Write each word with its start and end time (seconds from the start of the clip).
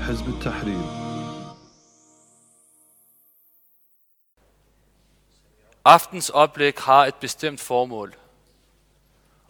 حزب 0.00 0.28
التحرير 0.28 1.06
Aftens 5.84 6.30
oplæg 6.30 6.74
har 6.78 7.06
et 7.06 7.14
bestemt 7.14 7.60
formål. 7.60 8.14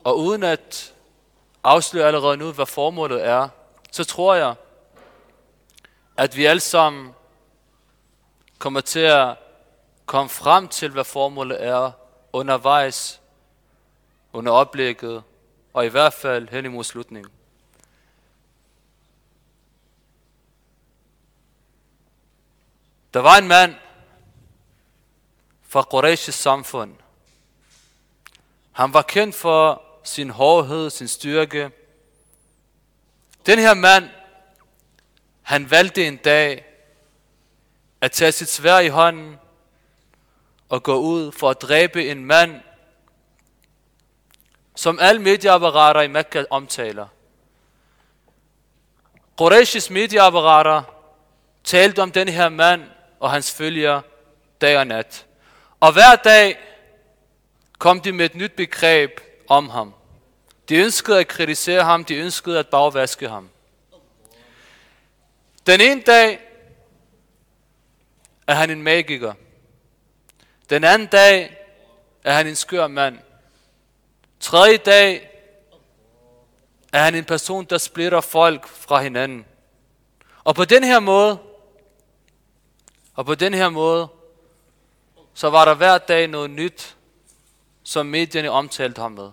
Og 0.04 0.18
uden 0.18 0.42
at 0.42 0.94
afsløre 1.64 2.06
allerede 2.06 2.36
nu, 2.36 2.52
hvad 2.52 2.66
formålet 2.66 3.26
er, 3.26 3.48
så 3.92 4.04
tror 4.04 4.34
jeg, 4.34 4.54
at 6.16 6.36
vi 6.36 6.44
alle 6.44 6.60
sammen 6.60 7.14
kommer 8.58 8.80
til 8.80 9.00
at 9.00 9.36
komme 10.06 10.28
frem 10.28 10.68
til, 10.68 10.90
hvad 10.90 11.04
formålet 11.04 11.64
er 11.64 11.92
undervejs, 12.32 13.20
under 14.32 14.52
oplægget, 14.52 15.22
og 15.72 15.86
i 15.86 15.88
hvert 15.88 16.14
fald 16.14 16.48
hen 16.48 16.64
imod 16.64 16.84
slutningen. 16.84 17.32
Der 23.13 23.19
var 23.19 23.37
en 23.37 23.47
mand 23.47 23.75
fra 25.67 25.85
Quraysh's 25.93 26.31
samfund. 26.31 26.95
Han 28.71 28.93
var 28.93 29.01
kendt 29.01 29.35
for 29.35 29.83
sin 30.03 30.29
hårdhed, 30.29 30.89
sin 30.89 31.07
styrke. 31.07 31.71
Den 33.45 33.59
her 33.59 33.73
mand, 33.73 34.09
han 35.41 35.71
valgte 35.71 36.07
en 36.07 36.17
dag 36.17 36.65
at 38.01 38.11
tage 38.11 38.31
sit 38.31 38.49
svær 38.49 38.79
i 38.79 38.87
hånden 38.87 39.39
og 40.69 40.83
gå 40.83 40.95
ud 40.95 41.31
for 41.31 41.49
at 41.49 41.61
dræbe 41.61 42.07
en 42.09 42.25
mand, 42.25 42.61
som 44.75 44.99
alle 44.99 45.21
medieapparater 45.21 46.01
i 46.01 46.07
Mekka 46.07 46.43
omtaler. 46.49 47.07
Quraysh's 49.41 49.93
medieapparater 49.93 50.83
talte 51.63 52.01
om 52.01 52.11
den 52.11 52.27
her 52.27 52.49
mand 52.49 52.83
og 53.21 53.31
hans 53.31 53.51
følgere 53.51 54.01
dag 54.61 54.77
og 54.77 54.87
nat. 54.87 55.25
Og 55.79 55.93
hver 55.93 56.15
dag 56.15 56.59
kom 57.77 58.01
de 58.01 58.11
med 58.11 58.25
et 58.25 58.35
nyt 58.35 58.51
begreb 58.51 59.21
om 59.47 59.69
ham. 59.69 59.93
De 60.69 60.75
ønskede 60.75 61.19
at 61.19 61.27
kritisere 61.27 61.83
ham, 61.83 62.05
de 62.05 62.15
ønskede 62.15 62.59
at 62.59 62.67
bagvaske 62.67 63.29
ham. 63.29 63.49
Den 65.67 65.81
ene 65.81 66.01
dag 66.01 66.39
er 68.47 68.53
han 68.53 68.69
en 68.69 68.81
magiker. 68.81 69.33
Den 70.69 70.83
anden 70.83 71.07
dag 71.07 71.57
er 72.23 72.33
han 72.33 72.47
en 72.47 72.55
skør 72.55 72.87
mand. 72.87 73.19
Tredje 74.39 74.77
dag 74.77 75.29
er 76.93 77.03
han 77.03 77.15
en 77.15 77.25
person, 77.25 77.65
der 77.65 77.77
splitter 77.77 78.21
folk 78.21 78.67
fra 78.67 79.01
hinanden. 79.01 79.45
Og 80.43 80.55
på 80.55 80.65
den 80.65 80.83
her 80.83 80.99
måde, 80.99 81.39
og 83.13 83.25
på 83.25 83.35
den 83.35 83.53
her 83.53 83.69
måde, 83.69 84.07
så 85.33 85.49
var 85.49 85.65
der 85.65 85.73
hver 85.73 85.97
dag 85.97 86.27
noget 86.27 86.49
nyt, 86.49 86.97
som 87.83 88.05
medierne 88.05 88.49
omtalte 88.49 89.01
ham 89.01 89.11
med. 89.11 89.31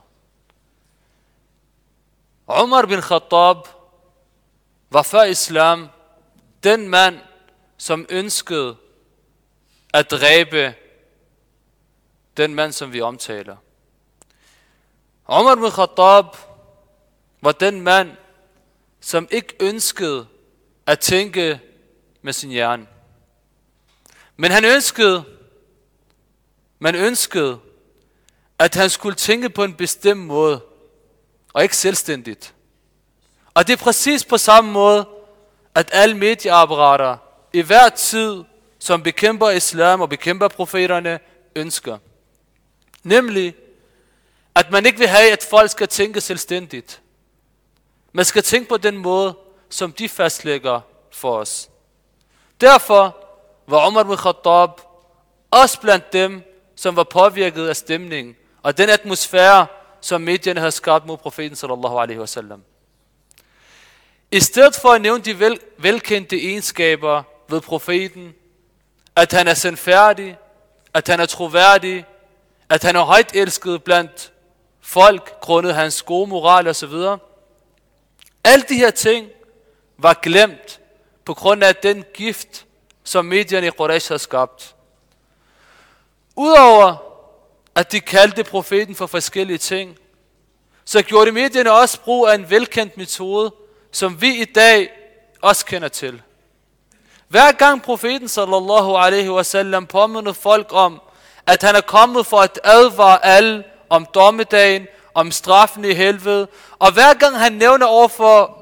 Umar 2.63 2.87
bin 2.87 3.01
Khattab 3.01 3.57
var 4.91 5.03
før 5.03 5.23
islam 5.23 5.89
den 6.63 6.89
mand, 6.89 7.19
som 7.77 8.07
ønskede 8.09 8.77
at 9.95 10.11
dræbe 10.11 10.75
den 12.37 12.55
mand, 12.55 12.73
som 12.73 12.93
vi 12.93 13.01
omtaler. 13.01 13.57
Umar 15.29 15.55
bin 15.55 15.71
Khattab 15.71 16.25
var 17.41 17.53
den 17.53 17.81
mand, 17.81 18.17
som 19.01 19.29
ikke 19.31 19.55
ønskede 19.61 20.27
at 20.87 20.99
tænke 21.01 21.61
med 22.23 22.33
sin 22.33 22.51
hjerne. 22.51 22.87
Men 24.41 24.51
han 24.51 24.65
ønskede, 24.65 25.25
man 26.79 26.95
ønskede, 26.95 27.59
at 28.59 28.75
han 28.75 28.91
skulle 28.91 29.17
tænke 29.17 29.51
på 29.51 29.65
en 29.65 29.75
bestemt 29.75 30.21
måde, 30.21 30.61
og 31.53 31.63
ikke 31.63 31.77
selvstændigt. 31.77 32.55
Og 33.55 33.67
det 33.67 33.73
er 33.73 33.77
præcis 33.77 34.25
på 34.25 34.39
samme 34.39 34.73
måde, 34.73 35.09
at 35.75 35.91
alle 35.93 36.17
medieapparater 36.17 37.17
i 37.53 37.61
hver 37.61 37.89
tid, 37.89 38.45
som 38.79 39.03
bekæmper 39.03 39.51
islam 39.51 40.01
og 40.01 40.09
bekæmper 40.09 40.49
profeterne, 40.49 41.21
ønsker. 41.57 41.99
Nemlig, 43.03 43.55
at 44.55 44.71
man 44.71 44.87
ikke 44.87 44.99
vil 44.99 45.09
have, 45.09 45.33
at 45.33 45.47
folk 45.51 45.71
skal 45.71 45.89
tænke 45.89 46.21
selvstændigt. 46.21 47.01
Man 48.13 48.25
skal 48.25 48.43
tænke 48.43 48.69
på 48.69 48.77
den 48.77 48.97
måde, 48.97 49.37
som 49.71 49.93
de 49.93 50.09
fastlægger 50.09 50.81
for 51.13 51.39
os. 51.39 51.71
Derfor 52.61 53.28
var 53.69 53.89
Umar 53.89 54.01
ibn 54.01 54.17
Khattab 54.17 54.71
også 55.51 55.81
blandt 55.81 56.13
dem, 56.13 56.43
som 56.77 56.97
var 56.97 57.05
påvirket 57.05 57.69
af 57.69 57.77
stemningen 57.77 58.37
og 58.63 58.79
den 58.79 58.89
atmosfære, 58.89 59.67
som 60.01 60.21
medierne 60.21 60.61
havde 60.61 60.73
skabt 60.73 61.07
mod 61.07 61.17
profeten 61.17 61.57
sallallahu 61.57 61.99
alaihi 61.99 62.21
wasallam. 62.21 62.63
I 64.31 64.41
stedet 64.41 64.75
for 64.75 64.89
at 64.89 65.01
nævne 65.01 65.23
de 65.25 65.39
vel, 65.39 65.61
velkendte 65.79 66.37
egenskaber 66.37 67.23
ved 67.49 67.61
profeten, 67.61 68.35
at 69.17 69.33
han 69.33 69.49
er 69.49 69.55
sandfærdig, 69.55 70.37
at 70.95 71.09
han 71.09 71.21
er 71.21 71.27
troværdig, 71.27 72.07
at 72.69 72.83
han 72.83 72.97
er 72.97 73.01
højt 73.01 73.31
elsket 73.35 73.83
blandt 73.83 74.33
folk, 74.81 75.41
grundet 75.41 75.75
hans 75.75 76.03
gode 76.03 76.27
moral 76.27 76.69
osv. 76.69 76.93
Alle 78.45 78.65
de 78.69 78.75
her 78.75 78.91
ting 78.91 79.29
var 79.99 80.15
glemt 80.23 80.81
på 81.25 81.35
grund 81.35 81.65
af 81.65 81.77
den 81.77 82.05
gift, 82.15 82.67
som 83.09 83.25
medierne 83.25 83.67
i 83.67 83.71
Quraysh 83.71 84.09
havde 84.09 84.19
skabt. 84.19 84.75
Udover 86.37 86.97
at 87.75 87.93
de 87.93 88.01
kaldte 88.01 88.45
profeten 88.45 88.95
for 88.95 89.07
forskellige 89.07 89.59
ting, 89.59 89.97
så 90.85 91.03
gjorde 91.03 91.27
de 91.27 91.33
medierne 91.33 91.73
også 91.73 92.01
brug 92.01 92.29
af 92.29 92.35
en 92.35 92.51
velkendt 92.51 92.97
metode, 92.97 93.55
som 93.93 94.21
vi 94.21 94.41
i 94.41 94.45
dag 94.45 94.91
også 95.43 95.67
kender 95.67 95.89
til. 95.89 96.23
Hver 97.29 97.53
gang 97.53 97.83
profeten 97.83 98.29
sallallahu 98.29 98.97
alaihi 98.97 99.31
wasallam 99.31 99.87
påmindede 99.87 100.35
folk 100.35 100.69
om, 100.73 101.01
at 101.47 101.63
han 101.63 101.77
er 101.77 101.81
kommet 101.81 102.27
for 102.27 102.41
at 102.41 102.61
advare 102.65 103.25
alle 103.25 103.65
om 103.89 104.07
dommedagen, 104.15 104.87
om 105.15 105.31
straffen 105.31 105.85
i 105.85 105.93
helvede, 105.93 106.49
og 106.79 106.93
hver 106.93 107.15
gang 107.15 107.39
han 107.39 107.53
nævner 107.53 107.87
over 107.87 108.09
for 108.09 108.59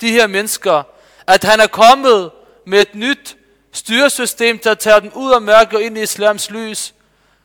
de 0.00 0.10
her 0.10 0.26
mennesker, 0.26 0.82
at 1.26 1.44
han 1.44 1.60
er 1.60 1.66
kommet 1.66 2.30
med 2.66 2.80
et 2.80 2.94
nyt 2.94 3.36
styresystem, 3.72 4.58
der 4.58 4.74
tager 4.74 5.00
dem 5.00 5.12
ud 5.14 5.32
af 5.32 5.42
mørke 5.42 5.76
og 5.76 5.82
ind 5.82 5.98
i 5.98 6.02
islams 6.02 6.50
lys, 6.50 6.94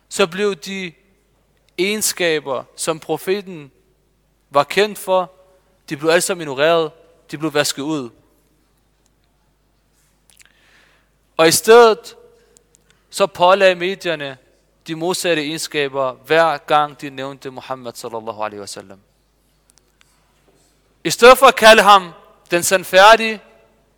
så 0.10 0.28
blev 0.28 0.56
de 0.56 0.92
egenskaber, 1.78 2.64
som 2.76 3.00
profeten 3.00 3.72
var 4.50 4.64
kendt 4.64 4.98
for, 4.98 5.32
de 5.90 5.98
blev 5.98 6.10
alle 6.10 6.22
sammen 6.22 6.42
ignoreret, 6.42 6.92
de 7.32 7.38
blev 7.38 7.54
vasket 7.54 7.84
ud. 7.84 8.10
Og 11.38 11.48
i 11.48 11.52
stedet, 11.52 12.16
så 13.10 13.28
pålagde 13.28 13.76
medierne 13.76 14.38
de 14.88 14.96
modsatte 14.96 15.44
egenskaber, 15.44 16.14
hver 16.14 16.58
gang 16.58 17.02
de 17.02 17.10
nævnte 17.10 17.50
Muhammad 17.50 17.94
sallallahu 17.96 18.44
alaihi 18.44 18.60
wasallam. 18.60 19.00
I 21.04 21.10
stedet 21.10 21.38
for 21.38 21.46
at 21.46 21.56
kalde 21.56 21.82
ham 21.82 22.12
den 22.52 22.64
sandfærdige, 22.64 23.42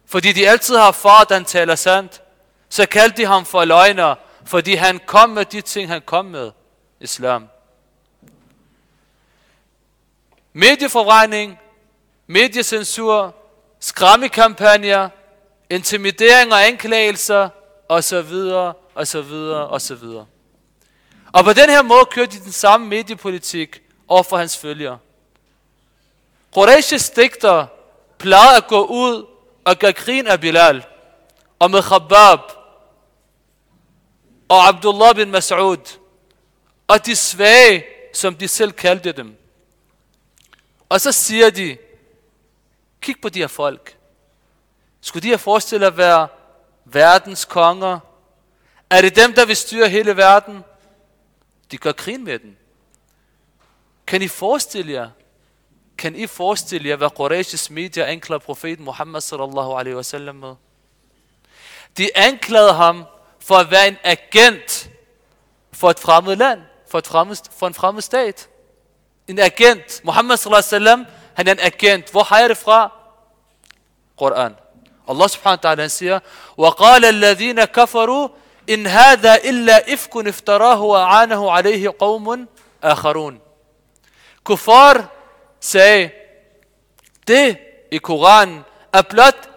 fordi 0.09 0.31
de 0.31 0.49
altid 0.49 0.75
har 0.75 0.91
far, 0.91 1.33
han 1.33 1.45
taler 1.45 1.75
sandt, 1.75 2.21
så 2.69 2.85
kaldte 2.85 3.17
de 3.17 3.25
ham 3.25 3.45
for 3.45 3.65
løgner, 3.65 4.15
fordi 4.45 4.75
han 4.75 4.99
kom 5.05 5.29
med 5.29 5.45
de 5.45 5.61
ting, 5.61 5.89
han 5.89 6.01
kom 6.01 6.25
med, 6.25 6.51
islam. 6.99 7.47
Medieforvejning, 10.53 11.59
mediecensur, 12.27 13.35
skræmmekampagner, 13.79 15.09
intimidering 15.69 16.53
og 16.53 16.67
anklagelser, 16.67 17.49
og 17.89 18.03
så 18.03 18.21
videre, 18.21 18.73
og 18.95 19.07
så 19.07 19.21
videre, 19.21 19.67
og 19.67 19.81
så 19.81 19.95
videre. 19.95 20.25
Og 21.31 21.43
på 21.43 21.53
den 21.53 21.69
her 21.69 21.81
måde 21.81 22.05
kørte 22.11 22.37
de 22.37 22.43
den 22.43 22.51
samme 22.51 22.87
mediepolitik 22.87 23.81
over 24.07 24.23
for 24.23 24.37
hans 24.37 24.57
følgere. 24.57 24.97
Quraysh's 26.57 27.15
digter 27.15 27.65
plejede 28.17 28.57
at 28.57 28.67
gå 28.67 28.85
ud 28.85 29.28
og 29.69 29.79
gør 29.79 29.91
grin 29.91 30.27
af 30.27 30.39
Bilal, 30.39 30.85
og 31.59 31.71
med 31.71 31.81
Khabab, 31.81 32.39
og 34.49 34.67
Abdullah 34.67 35.15
bin 35.15 35.35
Mas'ud, 35.35 35.99
og 36.87 37.05
de 37.05 37.15
svage, 37.15 37.85
som 38.13 38.35
de 38.35 38.47
selv 38.47 38.71
kaldte 38.71 39.11
dem. 39.11 39.37
Og 40.89 41.01
så 41.01 41.11
siger 41.11 41.49
de, 41.49 41.77
kig 43.01 43.15
på 43.21 43.29
de 43.29 43.39
her 43.39 43.47
folk. 43.47 43.97
Skulle 45.01 45.23
de 45.23 45.27
her 45.27 45.37
forestille 45.37 45.87
at 45.87 45.97
være 45.97 46.27
verdens 46.85 47.45
konger? 47.45 47.99
Er 48.89 49.01
det 49.01 49.15
dem, 49.15 49.33
der 49.33 49.45
vil 49.45 49.55
styre 49.55 49.89
hele 49.89 50.17
verden? 50.17 50.63
De 51.71 51.77
gør 51.77 51.91
grin 51.91 52.23
med 52.23 52.39
den. 52.39 52.57
Kan 54.07 54.21
I 54.21 54.27
forestille 54.27 54.93
jer 54.93 55.09
kan 55.99 56.15
I 56.15 56.27
forestille 56.27 56.89
jer, 56.89 56.95
hvad 56.95 57.09
Quraysh's 57.19 57.69
media 57.69 58.03
anklager 58.03 58.39
profeten 58.39 58.85
Muhammad 58.85 59.21
sallallahu 59.21 59.75
alaihi 59.79 59.95
wasallam 59.95 60.35
med? 60.35 60.55
De 61.97 62.09
anklagede 62.15 62.73
ham 62.73 63.05
for 63.39 63.55
at 63.55 63.71
være 63.71 63.87
en 63.87 63.97
agent 64.03 64.89
for 65.71 65.89
et 65.89 65.99
fremmed 65.99 66.35
land, 66.35 66.61
for, 66.87 66.97
et 66.97 67.07
fremmed, 67.07 67.35
for 67.59 67.67
en 67.67 67.73
fremmed 67.73 68.01
stat. 68.01 68.49
En 69.27 69.39
agent. 69.39 70.01
Muhammad 70.03 70.37
sallallahu 70.37 70.59
alaihi 70.59 70.75
wasallam, 70.75 71.05
han 71.33 71.47
er 71.47 71.51
en 71.51 71.59
agent. 71.59 72.11
Hvor 72.11 72.23
har 72.23 72.39
jeg 72.39 72.49
det 72.49 72.57
fra? 72.57 72.91
Koran. 74.17 74.55
Allah 75.07 75.29
subhanahu 75.29 75.59
wa 75.63 75.75
ta'ala 75.75 75.87
siger, 75.87 76.19
وَقَالَ 76.57 77.05
الَّذِينَ 77.05 77.65
كَفَرُوا 77.65 78.29
إِنْ 78.69 78.87
هَذَا 78.87 79.35
إِلَّا 79.35 79.93
إِفْكٌ 79.93 80.27
افتراه 80.27 80.81
وَعَانَهُ 80.81 81.51
عَلَيْهِ 81.51 81.93
قَوْمٌ 81.99 82.47
آخَرُونَ 82.83 83.39
Kuffar 84.43 85.18
sagde, 85.59 86.11
det 87.27 87.57
i 87.91 87.97
Koranen 87.97 88.65
er 88.93 89.01
blot 89.01 89.49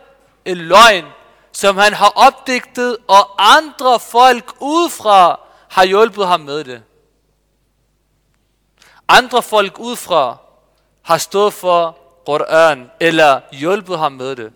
en 0.45 0.57
løgn, 0.57 1.05
som 1.53 1.77
han 1.77 1.93
har 1.93 2.13
opdigtet, 2.17 2.97
og 3.09 3.55
andre 3.57 4.01
folk 4.01 4.55
udefra 4.61 5.41
har 5.69 5.85
hjulpet 5.85 6.27
ham 6.27 6.41
med 6.41 6.65
det. 6.65 6.83
Andre 9.09 9.43
folk 9.43 9.79
udefra 9.79 10.37
har 11.03 11.19
stået 11.19 11.53
for 11.53 11.99
Koran, 12.27 12.91
eller 13.01 13.41
hjulpet 13.53 13.99
ham 13.99 14.13
med 14.13 14.37
det. 14.37 14.53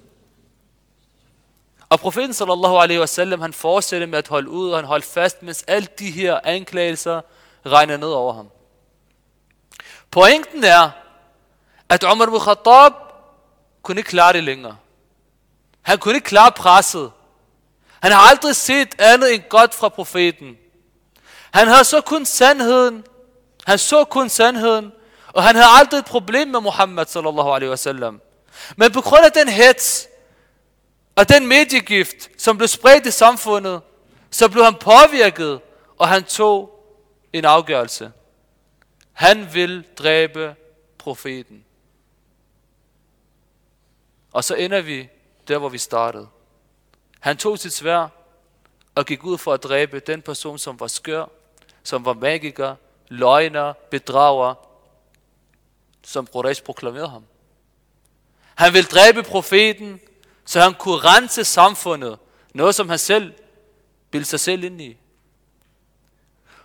Og 1.88 2.00
profeten 2.00 2.34
sallallahu 2.34 2.76
alaihi 2.76 3.00
wasallam, 3.00 3.40
han 3.40 3.52
fortsætter 3.52 4.06
med 4.06 4.18
at 4.18 4.28
holde 4.28 4.50
ud, 4.50 4.70
og 4.70 4.78
han 4.78 4.84
holdt 4.84 5.04
fast, 5.04 5.42
mens 5.42 5.64
alle 5.66 5.88
de 5.98 6.10
her 6.10 6.40
anklagelser 6.44 7.20
regner 7.66 7.96
ned 7.96 8.08
over 8.08 8.32
ham. 8.32 8.50
Pointen 10.10 10.64
er, 10.64 10.90
at 11.88 12.04
Umar 12.04 12.26
ibn 12.26 12.38
Khattab 12.38 12.92
kunne 13.82 14.00
ikke 14.00 14.10
klare 14.10 14.32
det 14.32 14.44
længere. 14.44 14.76
Han 15.82 15.98
kunne 15.98 16.14
ikke 16.14 16.24
klare 16.24 16.52
presset. 16.52 17.12
Han 18.00 18.12
har 18.12 18.18
aldrig 18.18 18.56
set 18.56 19.00
andet 19.00 19.34
end 19.34 19.42
godt 19.48 19.74
fra 19.74 19.88
profeten. 19.88 20.56
Han 21.50 21.68
havde 21.68 21.84
så 21.84 22.00
kun 22.00 22.24
sandheden. 22.24 23.04
Han 23.66 23.78
så 23.78 24.04
kun 24.04 24.28
sandheden. 24.28 24.92
Og 25.32 25.42
han 25.42 25.54
havde 25.54 25.68
aldrig 25.70 25.98
et 25.98 26.04
problem 26.04 26.48
med 26.48 26.60
Muhammad 26.60 27.06
sallallahu 27.06 27.50
alaihi 27.52 27.70
wasallam. 27.70 28.20
Men 28.76 28.92
på 28.92 29.00
grund 29.00 29.24
af 29.24 29.32
den 29.32 29.48
hets 29.48 30.08
og 31.16 31.28
den 31.28 31.46
mediegift, 31.46 32.28
som 32.38 32.56
blev 32.56 32.68
spredt 32.68 33.06
i 33.06 33.10
samfundet, 33.10 33.80
så 34.30 34.48
blev 34.48 34.64
han 34.64 34.74
påvirket, 34.74 35.60
og 35.98 36.08
han 36.08 36.24
tog 36.24 36.70
en 37.32 37.44
afgørelse. 37.44 38.12
Han 39.12 39.48
vil 39.54 39.84
dræbe 39.98 40.54
profeten. 40.98 41.65
Og 44.36 44.44
så 44.44 44.54
ender 44.54 44.80
vi 44.80 45.08
der, 45.48 45.58
hvor 45.58 45.68
vi 45.68 45.78
startede. 45.78 46.28
Han 47.20 47.36
tog 47.36 47.58
sit 47.58 47.72
svær 47.72 48.08
og 48.94 49.06
gik 49.06 49.24
ud 49.24 49.38
for 49.38 49.54
at 49.54 49.62
dræbe 49.62 50.00
den 50.00 50.22
person, 50.22 50.58
som 50.58 50.80
var 50.80 50.86
skør, 50.86 51.24
som 51.82 52.04
var 52.04 52.12
magiker, 52.12 52.74
løgner, 53.08 53.72
bedrager, 53.90 54.54
som 56.04 56.26
Quraysh 56.26 56.62
proklamerede 56.62 57.08
ham. 57.08 57.24
Han 58.54 58.72
ville 58.72 58.88
dræbe 58.88 59.22
profeten, 59.22 60.00
så 60.44 60.60
han 60.60 60.74
kunne 60.74 60.98
rense 60.98 61.44
samfundet, 61.44 62.18
noget 62.54 62.74
som 62.74 62.88
han 62.88 62.98
selv 62.98 63.32
bildte 64.10 64.30
sig 64.30 64.40
selv 64.40 64.64
ind 64.64 64.80
i. 64.80 64.96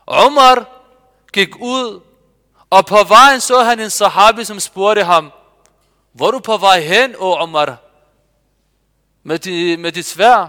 Omar 0.05 0.69
gik 1.33 1.55
ud, 1.59 2.01
og 2.69 2.85
på 2.85 3.03
vejen 3.07 3.41
så 3.41 3.63
han 3.63 3.79
en 3.79 3.89
sahabi, 3.89 4.43
som 4.43 4.59
spurgte 4.59 5.03
ham, 5.03 5.31
hvor 6.11 6.27
er 6.27 6.31
du 6.31 6.39
på 6.39 6.57
vej 6.57 6.81
hen, 6.81 7.15
o 7.15 7.33
Omar? 7.33 7.77
Med, 9.23 9.39
di, 9.39 9.75
med 9.75 9.91
dit 9.91 10.05
svær? 10.05 10.47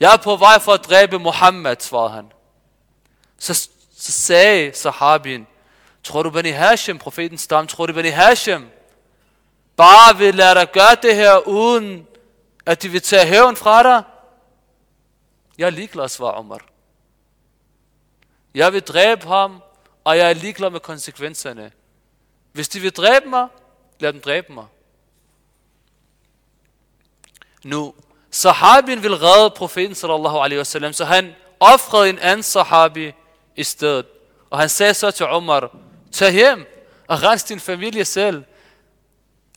Jeg 0.00 0.12
er 0.12 0.16
på 0.16 0.36
vej 0.36 0.58
for 0.58 0.72
at 0.72 0.84
dræbe 0.84 1.18
Muhammed, 1.18 1.76
svarede 1.80 2.10
han. 2.10 2.32
Så, 3.38 3.68
så 3.96 4.12
sagde 4.12 4.74
sahabien, 4.74 5.46
tror 6.04 6.22
du 6.22 6.30
Bani 6.30 6.50
Hashim, 6.50 6.98
profetens 6.98 7.40
stam, 7.40 7.66
tror 7.66 7.86
du 7.86 7.92
Bani 7.92 8.08
Hashim, 8.08 8.68
bare 9.76 10.18
vil 10.18 10.34
lade 10.34 10.54
dig 10.54 10.72
gøre 10.72 10.96
det 11.02 11.14
her, 11.14 11.48
uden 11.48 12.06
at 12.66 12.82
de 12.82 12.88
vil 12.88 13.02
tage 13.02 13.26
hævn 13.26 13.56
fra 13.56 13.82
dig? 13.82 14.02
Jeg 15.58 15.66
er 15.66 15.70
ligeglad, 15.70 16.08
svarer 16.08 16.32
Omar. 16.32 16.60
Jeg 18.54 18.72
vil 18.72 18.82
dræbe 18.82 19.28
ham, 19.28 19.62
og 20.04 20.18
jeg 20.18 20.30
er 20.30 20.34
ligeglad 20.34 20.70
med 20.70 20.80
konsekvenserne. 20.80 21.72
Hvis 22.52 22.68
de 22.68 22.80
vil 22.80 22.92
dræbe 22.92 23.28
mig, 23.28 23.48
lad 24.02 24.12
dem 24.12 24.20
dræbe 24.20 24.52
mig. 24.52 24.66
Nu, 27.64 27.94
sahabien 28.30 29.02
vil 29.02 29.16
redde 29.16 29.50
profeten 29.50 29.94
sallallahu 29.94 30.38
alaihi 30.38 30.58
wasallam, 30.58 30.92
så 30.92 31.04
han 31.04 31.34
offrede 31.60 32.10
en 32.10 32.18
anden 32.18 32.42
sahabi 32.42 33.12
i 33.56 33.64
stedet. 33.64 34.06
Og 34.50 34.58
han 34.58 34.68
sagde 34.68 34.94
så 34.94 35.10
til 35.10 35.26
Omar, 35.26 35.76
tag 36.12 36.32
hjem 36.32 36.66
og 37.08 37.22
rens 37.22 37.44
din 37.44 37.60
familie 37.60 38.04
selv. 38.04 38.44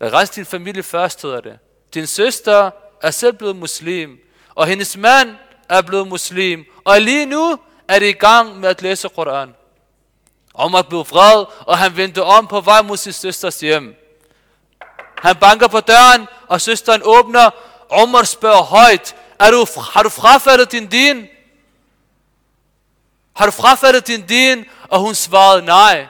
Rens 0.02 0.30
din 0.30 0.46
familie 0.46 0.84
først, 0.84 1.22
hedder 1.22 1.42
det. 1.42 1.60
Din 1.94 2.08
søster 2.08 2.72
er 3.02 3.12
selv 3.12 3.34
blevet 3.34 3.56
muslim, 3.56 4.20
og 4.56 4.68
hendes 4.68 4.98
mand 4.98 5.36
er 5.70 5.82
blevet 5.82 6.08
muslim, 6.08 6.66
og 6.84 7.02
lige 7.02 7.26
nu 7.26 7.58
er 7.88 8.00
det 8.00 8.08
i 8.08 8.12
gang 8.12 8.60
med 8.60 8.70
at 8.70 8.82
læse 8.82 9.10
Koran. 9.10 9.56
Omar 10.54 10.82
blev 10.82 11.00
vred, 11.00 11.46
og 11.60 11.78
han 11.78 11.98
vendte 11.98 12.24
om 12.24 12.48
på 12.48 12.62
vej 12.62 12.82
mod 12.82 12.98
sin 12.98 13.14
søsters 13.14 13.60
hjem. 13.60 13.96
Han 15.26 15.36
banker 15.36 15.68
på 15.68 15.80
døren, 15.80 16.28
og 16.48 16.62
søsteren 16.62 17.02
åbner. 17.04 17.50
Omar 17.90 18.24
spørger 18.24 18.62
højt, 18.62 19.16
er 19.40 19.52
du, 19.52 19.66
har 19.82 20.04
du 20.04 20.10
frafaldet 20.10 20.72
din 20.72 20.88
din? 20.88 21.28
Har 23.36 23.46
du 23.46 23.52
frafaldet 23.52 24.08
din 24.08 24.28
din? 24.28 24.66
Og 24.90 25.00
hun 25.00 25.16
svarede 25.16 25.66
nej. 25.66 26.08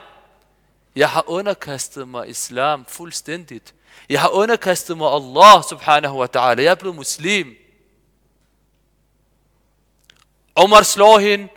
Jeg 0.96 1.10
har 1.10 1.24
underkastet 1.26 2.08
mig 2.08 2.28
islam 2.28 2.84
fuldstændigt. 2.88 3.74
Jeg 4.08 4.20
har 4.20 4.28
underkastet 4.28 4.98
mig 4.98 5.08
Allah 5.08 5.64
subhanahu 5.68 6.18
wa 6.18 6.26
ta'ala. 6.36 6.60
Jeg 6.60 6.70
er 6.70 6.74
blevet 6.74 6.96
muslim. 6.96 7.54
Omar 10.54 10.82
slår 10.82 11.18
hende, 11.18 11.48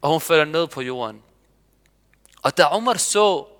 og 0.00 0.10
hun 0.10 0.20
falder 0.20 0.44
ned 0.44 0.66
på 0.66 0.80
jorden. 0.80 1.22
Og 2.42 2.56
da 2.56 2.64
Omar 2.64 2.94
så, 2.94 3.55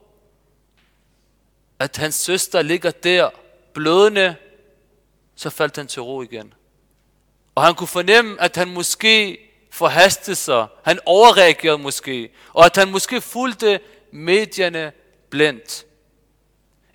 at 1.79 1.97
hans 1.97 2.15
søster 2.15 2.63
ligger 2.63 2.91
der, 2.91 3.31
blødende, 3.75 4.37
så 5.37 5.51
faldt 5.51 5.77
han 5.77 5.87
til 5.87 6.03
ro 6.03 6.23
igen. 6.23 6.55
Og 7.55 7.65
han 7.65 7.75
kunne 7.75 7.89
fornemme, 7.89 8.41
at 8.41 8.57
han 8.57 8.69
måske 8.69 9.39
forhastede 9.71 10.37
sig. 10.37 10.67
Han 10.85 10.99
overreagerede 11.07 11.79
måske. 11.79 12.31
Og 12.53 12.65
at 12.65 12.77
han 12.77 12.91
måske 12.91 13.21
fulgte 13.21 13.81
medierne 14.13 14.93
blindt. 15.31 15.87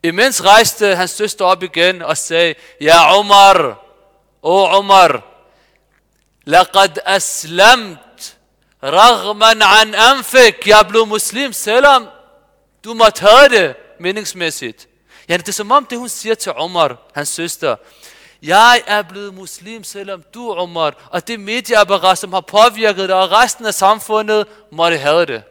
Imens 0.03 0.43
rejste 0.43 0.95
hans 0.95 1.11
søster 1.11 1.45
op 1.45 1.63
igen 1.63 2.01
og 2.01 2.17
sagde, 2.17 2.55
Ja 2.81 3.17
Omar, 3.17 3.85
o 4.41 4.65
Omar, 4.65 5.25
laqad 6.45 6.97
aslamt 7.05 8.37
ragman 8.83 9.61
an 9.61 9.95
anfik. 9.95 10.67
Jeg 10.67 10.85
blev 10.89 11.07
muslim, 11.07 11.53
selvom 11.53 12.07
du 12.83 12.93
måtte 12.93 13.21
have 13.21 13.49
det 13.49 13.75
meningsmæssigt. 14.01 14.87
Ja, 15.29 15.37
det 15.37 15.47
er 15.47 15.53
som 15.53 15.71
om 15.71 15.85
det, 15.85 15.97
hun 15.97 16.09
siger 16.09 16.35
til 16.35 16.51
Omar, 16.51 16.97
hans 17.13 17.29
søster. 17.29 17.75
Jeg 18.41 18.81
er 18.87 19.01
blevet 19.01 19.33
muslim, 19.33 19.83
selvom 19.83 20.23
du, 20.33 20.53
Omar, 20.53 20.93
og 21.09 21.27
det 21.27 21.39
medieapparat, 21.39 22.17
som 22.17 22.33
har 22.33 22.41
påvirket 22.41 23.09
dig, 23.09 23.15
og 23.15 23.31
resten 23.31 23.65
af 23.65 23.73
samfundet, 23.73 24.47
måtte 24.71 24.97
have 24.97 25.25
det. 25.25 25.43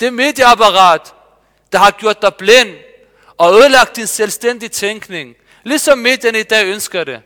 Det 0.00 0.14
medieapparat, 0.14 1.14
der 1.72 1.78
har 1.78 1.90
gjort 1.90 2.22
dig 2.22 2.34
blind, 2.34 2.74
og 3.38 3.54
ødelagt 3.54 3.96
din 3.96 4.06
selvstændige 4.06 4.68
tænkning, 4.68 5.36
ligesom 5.62 5.98
medierne 5.98 6.40
i 6.40 6.42
dag 6.42 6.66
ønsker 6.66 7.04
det. 7.04 7.22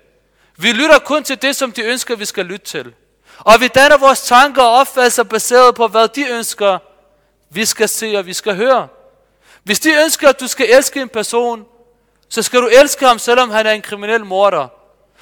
Vi 0.57 0.73
lytter 0.73 0.99
kun 0.99 1.25
til 1.25 1.43
det, 1.43 1.57
som 1.57 1.73
de 1.73 1.83
ønsker, 1.83 2.16
vi 2.16 2.25
skal 2.25 2.47
lytte 2.47 2.66
til. 2.66 2.95
Og 3.38 3.61
vi 3.61 3.69
danner 3.69 3.97
vores 3.97 4.21
tanker 4.21 4.62
og 4.62 4.73
opfattelser 4.73 5.23
baseret 5.23 5.75
på, 5.75 5.87
hvad 5.87 6.09
de 6.09 6.28
ønsker, 6.28 6.78
vi 7.50 7.64
skal 7.64 7.88
se 7.88 8.19
og 8.19 8.26
vi 8.26 8.33
skal 8.33 8.57
høre. 8.57 8.88
Hvis 9.67 9.81
de 9.81 9.91
ønsker, 10.05 10.29
at 10.29 10.41
du 10.41 10.47
skal 10.47 10.67
elske 10.71 11.03
en 11.03 11.09
person, 11.09 11.67
så 12.29 12.43
skal 12.43 12.61
du 12.61 12.67
elske 12.67 13.07
ham, 13.07 13.19
selvom 13.19 13.51
han 13.51 13.67
er 13.67 13.71
en 13.71 13.83
kriminel 13.83 14.25
morder. 14.25 14.69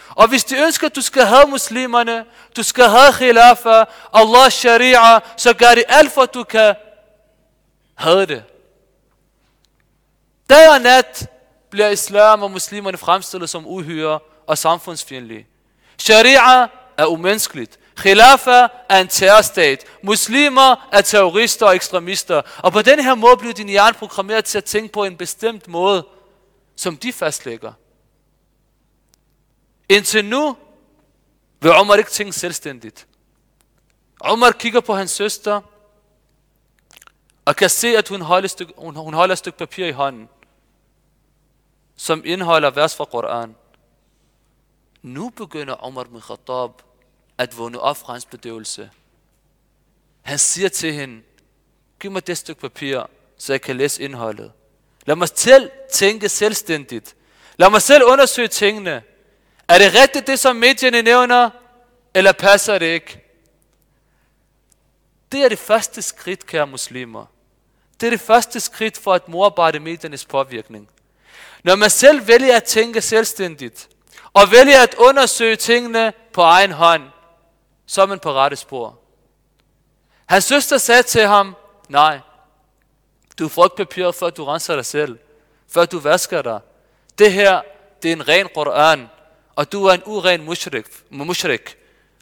Og 0.09 0.29
hvis 0.29 0.45
de 0.45 0.57
ønsker, 0.57 0.87
at 0.87 0.97
du 0.97 1.01
skal 1.01 1.25
have 1.25 1.47
muslimerne, 1.49 2.25
du 2.57 2.63
skal 2.63 2.85
have 2.85 3.13
khilafa, 3.13 3.85
Allah 4.13 4.51
sharia, 4.51 5.21
så 5.37 5.55
gør 5.55 5.75
det 5.75 5.85
alt 5.89 6.13
for, 6.13 6.23
at 6.23 6.35
du 6.35 6.45
kan 6.45 6.75
have 7.95 8.27
det. 8.27 8.45
Dag 10.51 10.71
og 10.71 10.81
nat 10.81 11.31
bliver 11.71 11.89
islam 11.89 12.43
og 12.43 12.51
muslimerne 12.51 12.99
fremstillet 12.99 13.51
som 13.51 13.67
uhyre 13.67 14.19
og 14.47 14.59
samfundsfjendlige. 14.59 15.47
Sharia 15.99 16.69
er 16.97 17.07
umenneskeligt. 17.07 17.79
Khilafa 17.97 18.69
er 18.89 19.01
en 19.01 19.09
terrorstat. 19.09 19.85
Muslimer 20.03 20.89
er 20.93 21.01
terrorister 21.01 21.67
og 21.67 21.75
ekstremister. 21.75 22.43
Og 22.59 22.73
på 22.73 22.83
den 22.83 23.05
her 23.05 23.15
måde 23.15 23.37
bliver 23.37 23.55
din 23.55 23.69
hjerne 23.69 23.95
programmeret 23.95 24.45
til 24.45 24.59
at 24.59 24.65
tænke 24.65 24.93
på 24.93 25.05
en 25.05 25.17
bestemt 25.17 25.69
måde, 25.69 26.07
som 26.77 26.97
de 26.97 27.13
fastlægger. 27.13 27.73
Indtil 29.89 30.25
nu 30.25 30.57
vil 31.61 31.73
Omar 31.73 31.95
ikke 31.95 32.11
tænke 32.11 32.33
selvstændigt. 32.33 33.07
Omar 34.21 34.51
kigger 34.51 34.81
på 34.81 34.95
hans 34.95 35.11
søster, 35.11 35.61
og 37.45 37.57
kan 37.57 37.71
se, 37.71 37.97
at 37.97 38.09
hun 38.09 38.21
holder, 38.21 38.45
et 38.45 38.51
stykke, 38.51 38.75
hun, 38.77 38.97
hun 38.97 39.15
holder 39.15 39.33
et 39.33 39.39
stykke 39.39 39.59
papir 39.59 39.87
i 39.87 39.91
hånden, 39.91 40.29
som 41.97 42.23
indeholder 42.25 42.71
vers 42.71 42.97
fra 42.97 43.05
Koran. 43.05 43.57
Nu 45.03 45.31
begynder 45.31 45.75
Omar 45.75 46.05
bin 46.05 46.21
Khattab 46.21 46.71
at 47.39 47.59
vågne 47.59 47.81
op 47.81 47.97
fra 47.97 48.13
hans 48.13 48.25
bedøvelse. 48.25 48.91
Han 50.23 50.39
siger 50.39 50.69
til 50.69 50.93
hende, 50.93 51.23
giv 52.01 52.11
mig 52.11 52.27
det 52.27 52.39
stykke 52.39 52.61
papir, 52.61 53.03
så 53.39 53.53
jeg 53.53 53.61
kan 53.61 53.77
læse 53.77 54.03
indholdet. 54.03 54.53
Lad 55.07 55.17
mig 55.17 55.29
selv 55.29 55.71
tænke 55.93 56.29
selvstændigt. 56.29 57.17
Lad 57.57 57.71
mig 57.71 57.83
selv 57.83 58.05
undersøge 58.05 58.49
tingene. 58.49 59.03
Er 59.69 59.79
det 59.79 59.95
rigtigt, 59.95 60.27
det 60.27 60.39
som 60.39 60.57
medierne 60.57 61.03
nævner, 61.03 61.51
eller 62.15 62.33
passer 62.33 62.79
det 62.79 62.87
ikke? 62.87 63.25
Det 65.33 65.45
er 65.45 65.49
det 65.49 65.59
første 65.59 66.03
skridt, 66.03 66.47
kære 66.47 66.67
muslimer. 66.67 67.27
Det 68.01 68.07
er 68.07 68.11
det 68.11 68.21
første 68.21 68.61
skridt 68.61 68.99
for 68.99 69.15
at 69.15 69.29
modarbejde 69.29 69.81
mediernes 69.81 70.25
påvirkning. 70.25 70.89
Når 71.63 71.77
man 71.77 71.91
selv 71.91 72.27
vælger 72.29 72.57
at 72.57 72.65
tænke 72.65 73.01
selvstændigt, 73.01 73.89
og 74.33 74.51
vælger 74.51 74.83
at 74.83 74.95
undersøge 74.95 75.57
tingene 75.57 76.13
på 76.33 76.43
egen 76.43 76.73
hånd, 76.73 77.03
så 77.86 78.02
er 78.02 78.06
man 78.06 78.20
på 78.20 78.34
rette 78.34 78.58
spor. 78.58 79.00
Hans 80.26 80.44
søster 80.44 80.78
sagde 80.78 81.04
til 81.04 81.28
ham, 81.28 81.56
nej, 81.90 82.20
du 83.40 83.48
får 83.48 83.66
ikke 83.66 83.76
papir, 83.76 84.12
før 84.12 84.30
du 84.30 84.46
renser 84.46 84.76
dig 84.76 84.86
selv, 84.86 85.20
før 85.68 85.86
du 85.86 86.00
vasker 86.00 86.42
dig. 86.42 86.60
Det 87.18 87.34
her, 87.34 87.62
det 88.04 88.10
er 88.10 88.16
en 88.16 88.28
ren 88.28 88.50
Koran, 88.56 89.10
og 89.56 89.72
du 89.72 89.86
er 89.86 89.94
en 89.94 90.04
uren 90.06 90.46
mushrik. 90.46 90.86
mushrik. 91.10 91.78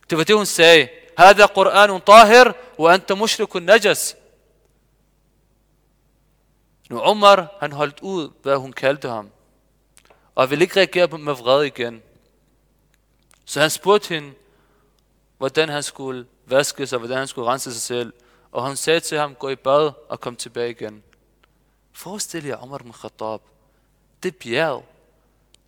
Det 0.10 0.17
var 0.17 0.24
det, 0.24 0.36
hun 0.36 0.46
sagde. 0.46 0.89
هذا 1.17 1.46
قرآن 1.46 2.00
طاهر 2.00 2.55
وأنت 2.77 3.12
مشرك 3.12 3.55
نجس. 3.55 4.15
Nu 6.89 7.00
Omar, 7.00 7.57
han 7.60 7.72
holdt 7.72 8.00
ud, 8.01 8.31
hvad 8.43 8.57
hun 8.57 8.74
kaldte 8.74 9.10
ham, 9.10 9.29
og 10.36 10.50
ville 10.50 10.63
ikke 10.63 10.75
reagere 10.75 11.17
med 11.17 11.34
vrede 11.34 11.67
igen. 11.67 12.01
Så 13.46 13.62
han 13.62 13.69
spurgte 13.69 14.13
hende, 14.13 14.34
hvordan 15.42 15.68
han 15.68 15.82
skulle 15.82 16.26
vaske 16.46 16.87
sig, 16.87 16.99
hvordan 16.99 17.18
han 17.18 17.26
skulle 17.28 17.49
rense 17.49 17.72
sig 17.72 17.82
selv. 17.82 18.12
Og 18.52 18.66
han 18.66 18.76
sagde 18.76 19.00
til 19.00 19.18
ham, 19.18 19.34
gå 19.34 19.49
i 19.49 19.56
bad 19.56 19.92
og 20.08 20.20
kom 20.20 20.37
tilbage 20.37 20.70
igen. 20.70 21.02
Forestil 21.92 22.44
jer 22.44 22.56
Omar 22.56 22.78
ibn 22.78 22.92
Khattab. 22.92 23.40
Det 24.22 24.37
bjerg, 24.37 24.84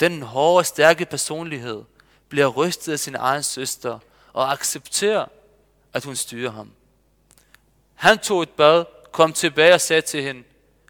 den 0.00 0.22
hårde, 0.22 0.64
stærke 0.64 1.04
personlighed, 1.04 1.82
bliver 2.28 2.46
rystet 2.46 2.92
af 2.92 2.98
sin 2.98 3.14
egen 3.14 3.42
søster 3.42 3.98
og 4.32 4.52
accepterer, 4.52 5.26
at 5.92 6.04
hun 6.04 6.16
styrer 6.16 6.50
ham. 6.50 6.70
Han 7.94 8.18
tog 8.18 8.42
et 8.42 8.50
bad, 8.50 8.84
kom 9.12 9.32
tilbage 9.32 9.74
og 9.74 9.80
sagde 9.80 10.02
til 10.02 10.22
hende, 10.22 10.42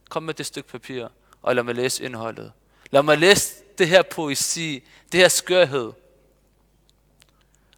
kom 0.09 0.23
med 0.23 0.35
det 0.35 0.47
stykke 0.47 0.69
papir, 0.69 1.09
og 1.43 1.55
lad 1.55 1.63
mig 1.63 1.75
læse 1.75 2.05
indholdet. 2.05 2.53
Lad 2.91 3.03
mig 3.03 3.19
læse 3.19 3.55
det 3.79 3.89
her 3.89 4.03
poesi, 4.03 4.85
det 5.13 5.21
her 5.21 5.29
skørhed. 5.29 5.93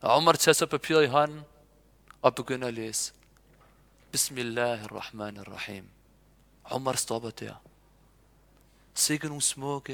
عمر 0.07 0.35
تاسه 0.35 0.67
بابيل 0.67 1.11
هان 1.11 1.43
ابغنا 2.25 2.67
ليس 2.67 3.13
بسم 4.15 4.39
الله 4.39 4.85
الرحمن 4.85 5.39
الرحيم. 5.39 5.89
عمر 6.67 6.97
ستوبت 6.97 7.43
يا. 7.43 7.57
سيجن 8.95 9.31
وسموك 9.31 9.93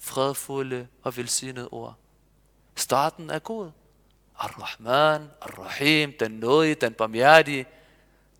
فخافول 0.00 0.86
افلسين 1.06 1.58
أو 1.58 1.94
ستاتن 2.76 3.30
اكول 3.30 3.70
الرحمن 4.44 5.28
الرحيم 5.42 6.10
تنوي 6.10 6.74
تن 6.74 6.88
باميادي 6.88 7.66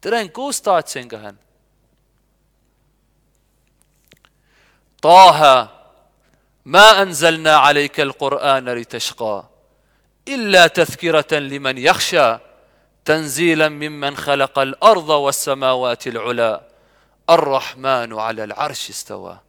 ترين 0.02 0.28
كو 0.28 0.50
ستات 0.50 0.88
سينغهن 0.88 1.37
طه 5.02 5.73
ما 6.64 7.02
أنزلنا 7.02 7.56
عليك 7.56 8.00
القرآن 8.00 8.68
لتشقى. 8.68 9.55
إلا 10.27 10.67
تذكرة 10.67 11.39
لمن 11.39 11.77
يخشى 11.77 12.38
تنزيلا 13.05 13.70
ممن 13.70 14.17
خلق 14.17 14.60
الأرض 14.60 15.10
والسماوات 15.10 16.08
العلى 16.08 16.62
الرحمن 17.29 18.20
على 18.20 18.43
العرش 18.43 18.89
استوى 18.89 19.39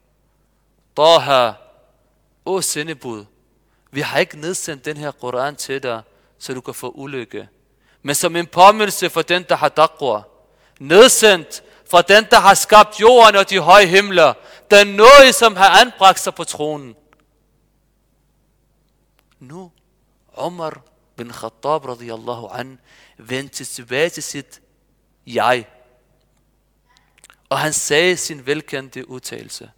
طه 0.97 1.62
Åh 2.47 2.62
sendebud, 2.62 3.25
vi 3.90 4.00
har 4.00 4.18
ikke 4.18 4.38
nedsendt 4.38 4.85
den 4.85 4.97
her 4.97 5.11
Koran 5.11 5.56
til 5.56 5.82
dig, 5.82 6.02
så 6.38 6.54
du 6.54 6.61
kan 6.61 6.75
få 6.75 6.90
ulykke. 6.90 7.49
Men 8.02 8.14
som 8.14 8.37
en 8.37 8.47
påmindelse 8.47 9.11
for 9.11 9.23
den, 9.23 9.44
der 9.49 9.56
har 9.56 9.68
daqwa. 9.68 10.23
Nedsendt 10.78 11.62
fra 11.90 12.02
den, 12.02 12.26
der 12.30 12.40
har 12.40 12.54
skabt 12.54 13.00
jorden 13.00 13.37
og 13.37 13.50
de 13.50 13.59
høje 13.59 13.87
himler. 13.87 14.35
Den 14.71 14.87
nåde, 14.87 15.32
som 15.32 15.56
har 15.56 15.80
anbragt 15.80 16.21
sig 16.21 16.35
på 16.35 16.44
tronen. 16.44 16.97
Nu, 19.40 19.71
Omar 20.38 20.82
bin 21.15 21.32
Khattab 21.32 21.86
radiyallahu 21.86 22.48
an, 22.51 22.79
vendte 23.17 23.65
tilbage 23.65 24.10
til 24.10 24.24
sit 24.24 24.62
jeg. 25.27 25.65
Og 27.50 27.60
han 27.60 27.74
sagde 27.74 28.17
sin 28.17 28.46
velkendte 28.46 29.10
udtalelse. 29.10 29.72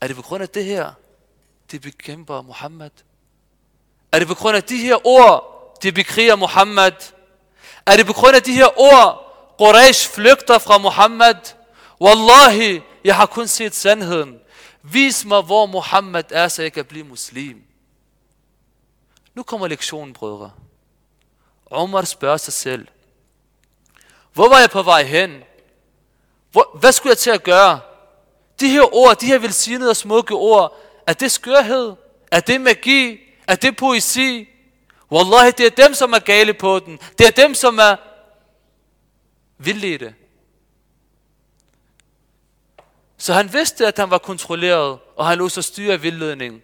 Er 0.00 0.06
det 0.06 0.16
på 0.16 0.22
grund 0.22 0.42
af 0.42 0.48
det 0.48 0.64
her, 0.64 0.92
de 1.70 1.78
bekæmper 1.80 2.42
Muhammad? 2.42 2.90
Er 4.12 4.18
det 4.18 4.28
på 4.28 4.34
grund 4.34 4.56
af 4.56 4.62
de 4.62 4.76
her 4.76 5.06
ord, 5.06 5.76
de 5.82 5.92
bekriger 5.92 6.36
Muhammad? 6.36 6.92
Er 7.86 7.96
det 7.96 8.06
på 8.06 8.12
grund 8.12 8.36
af 8.36 8.42
de 8.42 8.52
her 8.52 8.80
ord, 8.80 9.26
Quraysh 9.58 10.10
flygter 10.10 10.58
fra 10.58 10.78
Muhammad? 10.78 11.36
Wallahi, 12.00 12.80
jeg 13.04 13.16
har 13.16 13.26
kun 13.26 13.48
set 13.48 13.74
sandheden. 13.74 14.38
Vis 14.82 15.24
mig, 15.24 15.42
hvor 15.42 15.66
Muhammad 15.66 16.24
er, 16.30 16.48
så 16.48 16.62
jeg 16.62 16.72
kan 16.72 16.84
blive 16.84 17.04
muslim. 17.04 17.62
Nu 19.34 19.42
kommer 19.42 19.68
lektionen, 19.68 20.12
brødre. 20.12 20.50
Omar 21.66 22.04
spørger 22.04 22.36
sig 22.36 22.52
selv. 22.52 22.88
Hvor 24.32 24.48
var 24.48 24.58
jeg 24.58 24.70
på 24.70 24.82
vej 24.82 25.02
hen? 25.02 25.42
Hvor, 26.50 26.76
hvad 26.80 26.92
skulle 26.92 27.10
jeg 27.10 27.18
til 27.18 27.30
at 27.30 27.42
gøre? 27.42 27.80
De 28.60 28.68
her 28.68 28.94
ord, 28.94 29.16
de 29.18 29.26
her 29.26 29.38
velsignede 29.38 29.90
og 29.90 29.96
smukke 29.96 30.34
ord, 30.34 30.80
er 31.06 31.12
det 31.12 31.30
skørhed? 31.30 31.94
Er 32.30 32.40
det 32.40 32.60
magi? 32.60 33.20
Er 33.46 33.54
det 33.54 33.76
poesi? 33.76 34.48
Wallahi, 35.12 35.50
det 35.50 35.66
er 35.66 35.84
dem, 35.84 35.94
som 35.94 36.12
er 36.12 36.18
gale 36.18 36.54
på 36.54 36.78
den. 36.78 36.98
Det 37.18 37.26
er 37.26 37.30
dem, 37.30 37.54
som 37.54 37.78
er 37.78 37.96
vildledte. 39.58 40.14
Så 43.16 43.32
han 43.32 43.52
vidste, 43.52 43.86
at 43.86 43.98
han 43.98 44.10
var 44.10 44.18
kontrolleret, 44.18 44.98
og 45.16 45.26
han 45.26 45.38
lå 45.38 45.48
sig 45.48 45.64
styre 45.64 45.92
af 45.92 46.02
vildledning. 46.02 46.62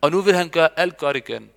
Og 0.00 0.10
nu 0.10 0.20
vil 0.20 0.34
han 0.34 0.48
gøre 0.48 0.68
alt 0.76 0.96
godt 0.96 1.16
igen. 1.16 1.50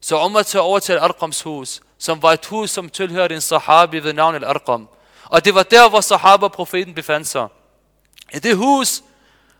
Så 0.00 0.24
Umar 0.24 0.42
tager 0.42 0.62
over 0.62 0.78
til 0.78 0.92
Al-Arqams 0.92 1.42
hus, 1.42 1.80
som 1.98 2.22
var 2.22 2.32
et 2.32 2.46
hus, 2.46 2.70
som 2.70 2.88
tilhørte 2.88 3.34
en 3.34 3.40
sahabi 3.40 4.04
ved 4.04 4.12
navn 4.12 4.34
Al-Arqam. 4.34 4.88
Og 5.24 5.44
det 5.44 5.54
var 5.54 5.62
der, 5.62 5.88
hvor 5.88 6.00
sahaba 6.00 6.48
profeten 6.48 6.94
befandt 6.94 7.26
sig. 7.26 7.48
I 8.34 8.38
det 8.38 8.56
hus, 8.56 9.02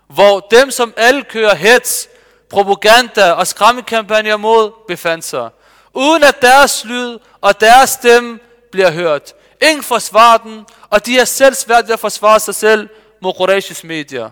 hvor 0.07 0.41
dem, 0.41 0.71
som 0.71 0.95
alle 0.97 1.23
kører 1.23 1.55
hets, 1.55 2.09
propaganda 2.51 3.33
og 3.33 3.47
skræmmekampagner 3.47 4.37
mod, 4.37 4.73
befandt 4.89 5.25
sig. 5.25 5.51
Uden 5.95 6.23
at 6.23 6.43
deres 6.43 6.85
lyd 6.85 7.19
og 7.41 7.61
deres 7.61 7.91
stemme 7.91 8.39
bliver 8.73 8.91
hørt. 8.91 9.35
Ingen 9.63 9.83
forsvarer 9.83 10.39
den, 10.39 10.67
og 10.91 11.07
de 11.07 11.19
er 11.19 11.25
selv 11.25 11.55
svært 11.55 11.87
ved 11.87 11.93
at 11.95 12.01
forsvare 12.01 12.41
sig 12.41 12.55
selv 12.55 12.89
mod 13.23 13.33
Quraysh's 13.33 13.87
medier. 13.87 14.31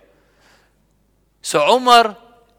Så 1.43 1.67
Umar 1.67 2.15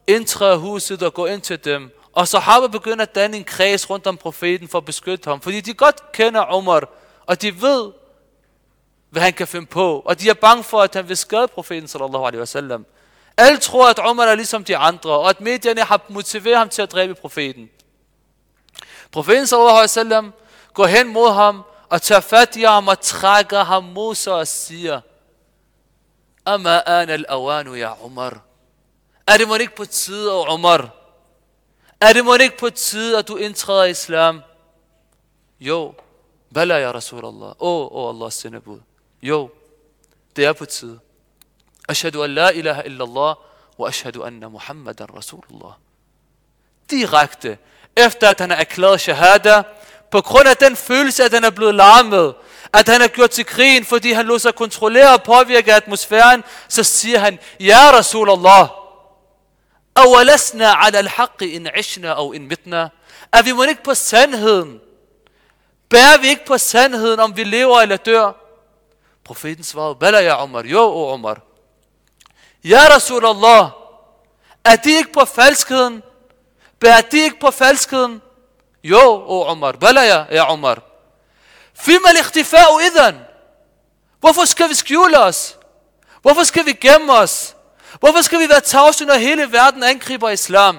indtræder 0.06 0.56
huset 0.56 1.02
og 1.02 1.14
går 1.14 1.26
ind 1.26 1.40
til 1.40 1.64
dem, 1.64 1.90
og 2.18 2.28
sahaba 2.28 2.66
begynder 2.66 3.02
at 3.02 3.14
danne 3.14 3.36
en 3.36 3.44
kreds 3.44 3.90
rundt 3.90 4.06
om 4.06 4.16
profeten 4.16 4.68
for 4.68 4.78
at 4.78 4.84
beskytte 4.84 5.30
ham, 5.30 5.40
fordi 5.40 5.60
de 5.60 5.74
godt 5.74 6.12
kender 6.12 6.56
Umar, 6.56 6.88
og 7.26 7.42
de 7.42 7.62
ved, 7.62 7.92
hvad 9.10 9.22
han 9.22 9.32
kan 9.32 9.46
finde 9.48 9.66
på, 9.66 9.98
og 10.00 10.20
de 10.20 10.28
er 10.28 10.34
bange 10.34 10.64
for, 10.64 10.80
at 10.80 10.94
han 10.94 11.08
vil 11.08 11.16
skade 11.16 11.48
profeten 11.48 11.88
sallallahu 11.88 12.24
alaihi 12.24 12.40
wasallam. 12.40 12.86
Alle 13.36 13.58
tror, 13.58 13.90
at 13.90 13.98
Umar 14.10 14.24
er 14.24 14.34
ligesom 14.34 14.64
de 14.64 14.76
andre, 14.76 15.10
og 15.10 15.30
at 15.30 15.40
medierne 15.40 15.80
har 15.80 16.00
motiveret 16.08 16.58
ham 16.58 16.68
til 16.68 16.82
at 16.82 16.92
dræbe 16.92 17.14
profeten. 17.14 17.70
Profeten 19.12 19.46
sallallahu 19.46 19.76
alaihi 19.76 19.82
wasallam 19.82 20.32
går 20.74 20.86
hen 20.86 21.08
mod 21.08 21.32
ham 21.32 21.62
og 21.88 22.02
tager 22.02 22.20
fat 22.20 22.56
i 22.56 22.62
ham 22.62 22.88
og 22.88 23.00
trækker 23.00 23.64
ham 23.64 23.84
mod 23.84 24.14
sig 24.14 24.32
og 24.32 24.48
siger, 24.48 25.00
Amma 26.46 26.82
ana 26.86 27.12
al-awanu 27.12 27.74
ya 27.74 27.92
Umar. 28.04 28.40
Er 29.26 29.36
det 29.36 29.48
må 29.48 29.54
ikke 29.54 29.76
på 29.76 29.84
tide, 29.84 30.32
Umar? 30.32 30.97
Er 32.00 32.12
det 32.12 32.24
må 32.24 32.34
ikke 32.34 32.58
på 32.58 32.70
tide, 32.70 33.18
at 33.18 33.28
du 33.28 33.36
indtræder 33.36 33.84
i 33.84 33.90
islam? 33.90 34.42
Jo, 35.60 35.94
Bala 36.54 36.80
ya 36.80 36.92
Rasulallah. 36.92 37.48
Åh, 37.48 37.56
oh, 37.60 37.88
oh 37.92 38.14
Allahs 38.14 38.34
sendebud. 38.34 38.80
Jo, 39.22 39.50
det 40.36 40.44
er 40.44 40.52
på 40.52 40.64
tide. 40.64 40.98
Ashhadu 41.88 42.22
an 42.22 42.30
la 42.30 42.50
ilaha 42.50 42.82
illallah, 42.82 43.34
wa 43.78 43.88
ashhadu 43.88 44.22
anna 44.22 44.48
Muhammadan 44.48 45.08
Rasulullah. 45.16 45.72
Direkte, 46.90 47.58
efter 47.96 48.28
at 48.28 48.40
han 48.40 48.50
har 48.50 48.56
erklæret 48.56 49.00
shahada, 49.00 49.62
på 50.10 50.20
grund 50.20 50.48
af 50.48 50.56
den 50.56 50.76
følelse, 50.76 51.24
at 51.24 51.32
han 51.32 51.44
er 51.44 51.50
blevet 51.50 51.74
larmet, 51.74 52.34
at 52.72 52.88
han 52.88 53.02
er 53.02 53.08
gjort 53.08 53.30
til 53.30 53.46
krigen, 53.46 53.84
fordi 53.84 54.12
han 54.12 54.26
lå 54.26 54.38
sig 54.38 54.54
kontrollere 54.54 55.14
og 55.14 55.22
påvirke 55.22 55.74
atmosfæren, 55.74 56.44
så 56.68 56.84
siger 56.84 57.18
han, 57.18 57.38
Ja 57.60 57.90
Rasulallah, 57.92 58.68
أولسنا 59.98 60.72
على 60.72 61.00
الحق 61.00 61.42
إن 61.42 61.68
عشنا 61.68 62.12
أو 62.12 62.34
إن 62.34 62.48
متنا 62.48 62.90
Er 63.32 63.42
vi 63.42 63.52
må 63.52 63.62
ikke 63.62 63.82
på 63.82 63.94
sandheden? 63.94 64.80
Bærer 65.88 66.18
vi 66.18 66.28
ikke 66.28 66.46
på 66.46 66.58
sandheden, 66.58 67.20
om 67.20 67.36
vi 67.36 67.44
lever 67.44 67.80
eller 67.80 67.96
dør? 67.96 68.32
Profeten 69.24 69.64
svarede, 69.64 69.94
Bala 69.94 70.20
ja 70.20 70.44
Umar, 70.44 70.64
jo 70.64 70.80
o 70.80 71.14
Umar. 71.14 71.40
Ja 72.64 72.80
Rasulallah, 72.90 73.70
er 74.64 74.76
de 74.76 74.90
ikke 74.90 75.12
på 75.12 75.24
falskheden? 75.24 76.02
Bærer 76.80 77.00
de 77.00 77.18
ikke 77.18 77.40
på 77.40 77.50
falskheden? 77.50 78.22
Jo 78.84 79.00
o 79.26 79.52
Umar, 79.52 79.72
Bala 79.72 80.00
ja, 80.00 80.24
ja 80.30 80.52
Umar. 80.52 80.82
Fima 81.74 82.08
al-ikhtifa'u 82.08 82.78
idhan. 82.80 83.18
Hvorfor 84.20 84.44
skal 84.44 84.68
vi 84.68 84.74
skjule 84.74 85.18
os? 85.18 85.58
Hvorfor 86.22 86.44
skal 86.44 86.66
vi 86.66 86.72
gemme 86.72 87.12
os? 87.12 87.56
Hvorfor 88.00 88.22
skal 88.22 88.38
vi 88.38 88.48
være 88.48 88.60
tavse, 88.60 89.04
når 89.04 89.14
hele 89.14 89.52
verden 89.52 89.82
angriber 89.82 90.30
islam? 90.30 90.78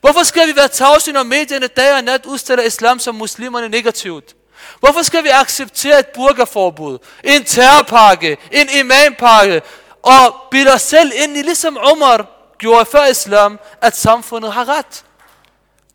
Hvorfor 0.00 0.22
skal 0.22 0.48
vi 0.48 0.56
være 0.56 0.68
tavse, 0.68 1.12
når 1.12 1.22
medierne 1.22 1.66
dag 1.66 1.94
og 1.96 2.04
nat 2.04 2.26
udstiller 2.26 2.64
islam 2.64 2.98
som 2.98 3.14
muslimerne 3.14 3.68
negativt? 3.68 4.34
Hvorfor 4.80 5.02
skal 5.02 5.24
vi 5.24 5.28
acceptere 5.28 5.98
et 5.98 6.06
burgerforbud, 6.06 6.98
en 7.24 7.44
terrorpakke, 7.44 8.36
en 8.52 8.68
imampakke, 8.80 9.62
og 10.02 10.36
bilde 10.50 10.72
os 10.72 10.82
selv 10.82 11.12
ind 11.14 11.36
i, 11.36 11.42
ligesom 11.42 11.78
Umar 11.92 12.26
gjorde 12.58 12.84
før 12.84 13.06
islam, 13.06 13.60
at 13.80 13.96
samfundet 13.96 14.52
har 14.52 14.68
ret? 14.68 15.04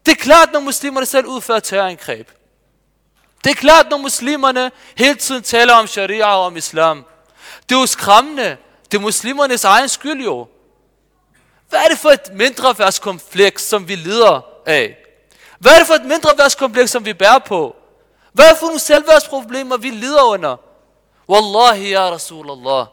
Det 0.06 0.12
er 0.12 0.16
klart, 0.16 0.54
når 0.54 0.60
muslimerne 0.60 1.06
selv 1.06 1.26
udfører 1.26 1.60
terrorangreb. 1.60 2.30
Det 3.44 3.52
er 3.52 3.56
klart, 3.56 3.90
når 3.90 3.98
muslimerne 3.98 4.72
hele 4.98 5.16
tiden 5.16 5.44
taler 5.44 5.74
om 5.74 5.88
sharia 5.88 6.36
og 6.36 6.46
om 6.46 6.58
islam. 6.58 7.06
Det 7.70 7.76
er 7.76 7.80
jo 7.80 7.86
skræmmende. 7.86 8.58
Det 8.96 9.02
er 9.02 9.04
muslimernes 9.04 9.64
egen 9.64 9.90
skyld 9.90 10.24
jo. 10.24 10.48
Hvad 11.70 11.80
er 11.80 11.88
det 11.88 11.98
for 11.98 12.10
et 12.10 12.34
mindre 12.34 12.80
værtskompleks, 12.80 13.64
som 13.64 13.88
vi 13.88 13.96
lider 13.96 14.42
af? 14.66 14.98
Hvad 15.60 15.72
er 15.72 15.78
det 15.78 15.88
for 15.88 15.94
et 15.94 16.06
mindre 16.06 16.38
værtskompleks, 16.38 16.92
som 16.92 17.06
vi 17.06 17.14
bærer 17.14 17.40
på? 17.40 17.76
Hvad 18.34 18.46
er 18.46 18.50
det 18.50 18.58
for 18.58 18.66
nogle 18.66 18.80
selvværdsproblemer, 18.80 19.78
vi 19.78 19.90
lider 19.90 20.24
under? 20.24 20.58
Wallahi 21.30 21.92
ya 21.92 22.10
Rasulallah. 22.12 22.86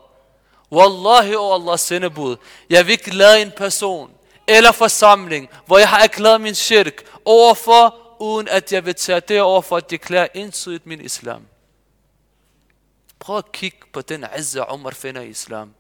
Wallahi, 0.73 1.35
o 1.35 1.41
oh 1.41 1.61
Allahs 1.61 1.81
sendebud. 1.81 2.37
Jeg 2.71 2.87
vil 2.87 2.93
ikke 2.93 3.15
lade 3.15 3.43
en 3.43 3.53
person 3.57 4.11
eller 4.47 4.73
forsamling, 4.73 5.49
hvor 5.67 5.79
jeg 5.79 5.89
har 5.89 5.99
erklæret 5.99 6.41
min 6.41 6.55
shirk 6.55 7.03
overfor, 7.25 7.97
uden 8.21 8.49
at 8.49 8.73
jeg 8.73 8.87
vil 8.87 8.95
tage 8.95 9.21
det 9.21 9.41
over 9.41 9.63
for 9.63 9.77
at 9.77 9.91
deklare 9.91 10.37
entydigt 10.37 10.87
min 10.87 11.01
islam. 11.01 11.47
Prøv 13.19 13.39
at 13.39 13.53
kigge 13.53 13.79
på 13.93 14.01
den 14.01 14.25
azza 14.33 14.75
Umar 14.75 14.91
finder 14.91 15.21
i 15.21 15.29
islam. 15.29 15.75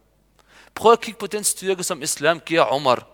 Prøv 0.74 0.92
at 0.92 1.00
kigge 1.00 1.18
på 1.18 1.26
den 1.26 1.44
styrke, 1.44 1.84
som 1.84 2.02
islam 2.02 2.40
giver 2.40 2.62
Omar. 2.62 3.06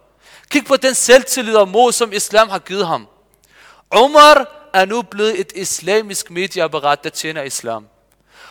Kig 0.50 0.64
på 0.64 0.76
den 0.76 0.94
selvtillid 0.94 1.56
og 1.56 1.68
mod, 1.68 1.92
som 1.92 2.12
islam 2.12 2.48
har 2.48 2.58
givet 2.58 2.86
ham. 2.86 3.06
Omar 3.90 4.68
er 4.72 4.84
nu 4.84 5.02
blevet 5.02 5.40
et 5.40 5.52
islamisk 5.54 6.30
medieapparat, 6.30 7.04
der 7.04 7.10
tjener 7.10 7.42
islam. 7.42 7.88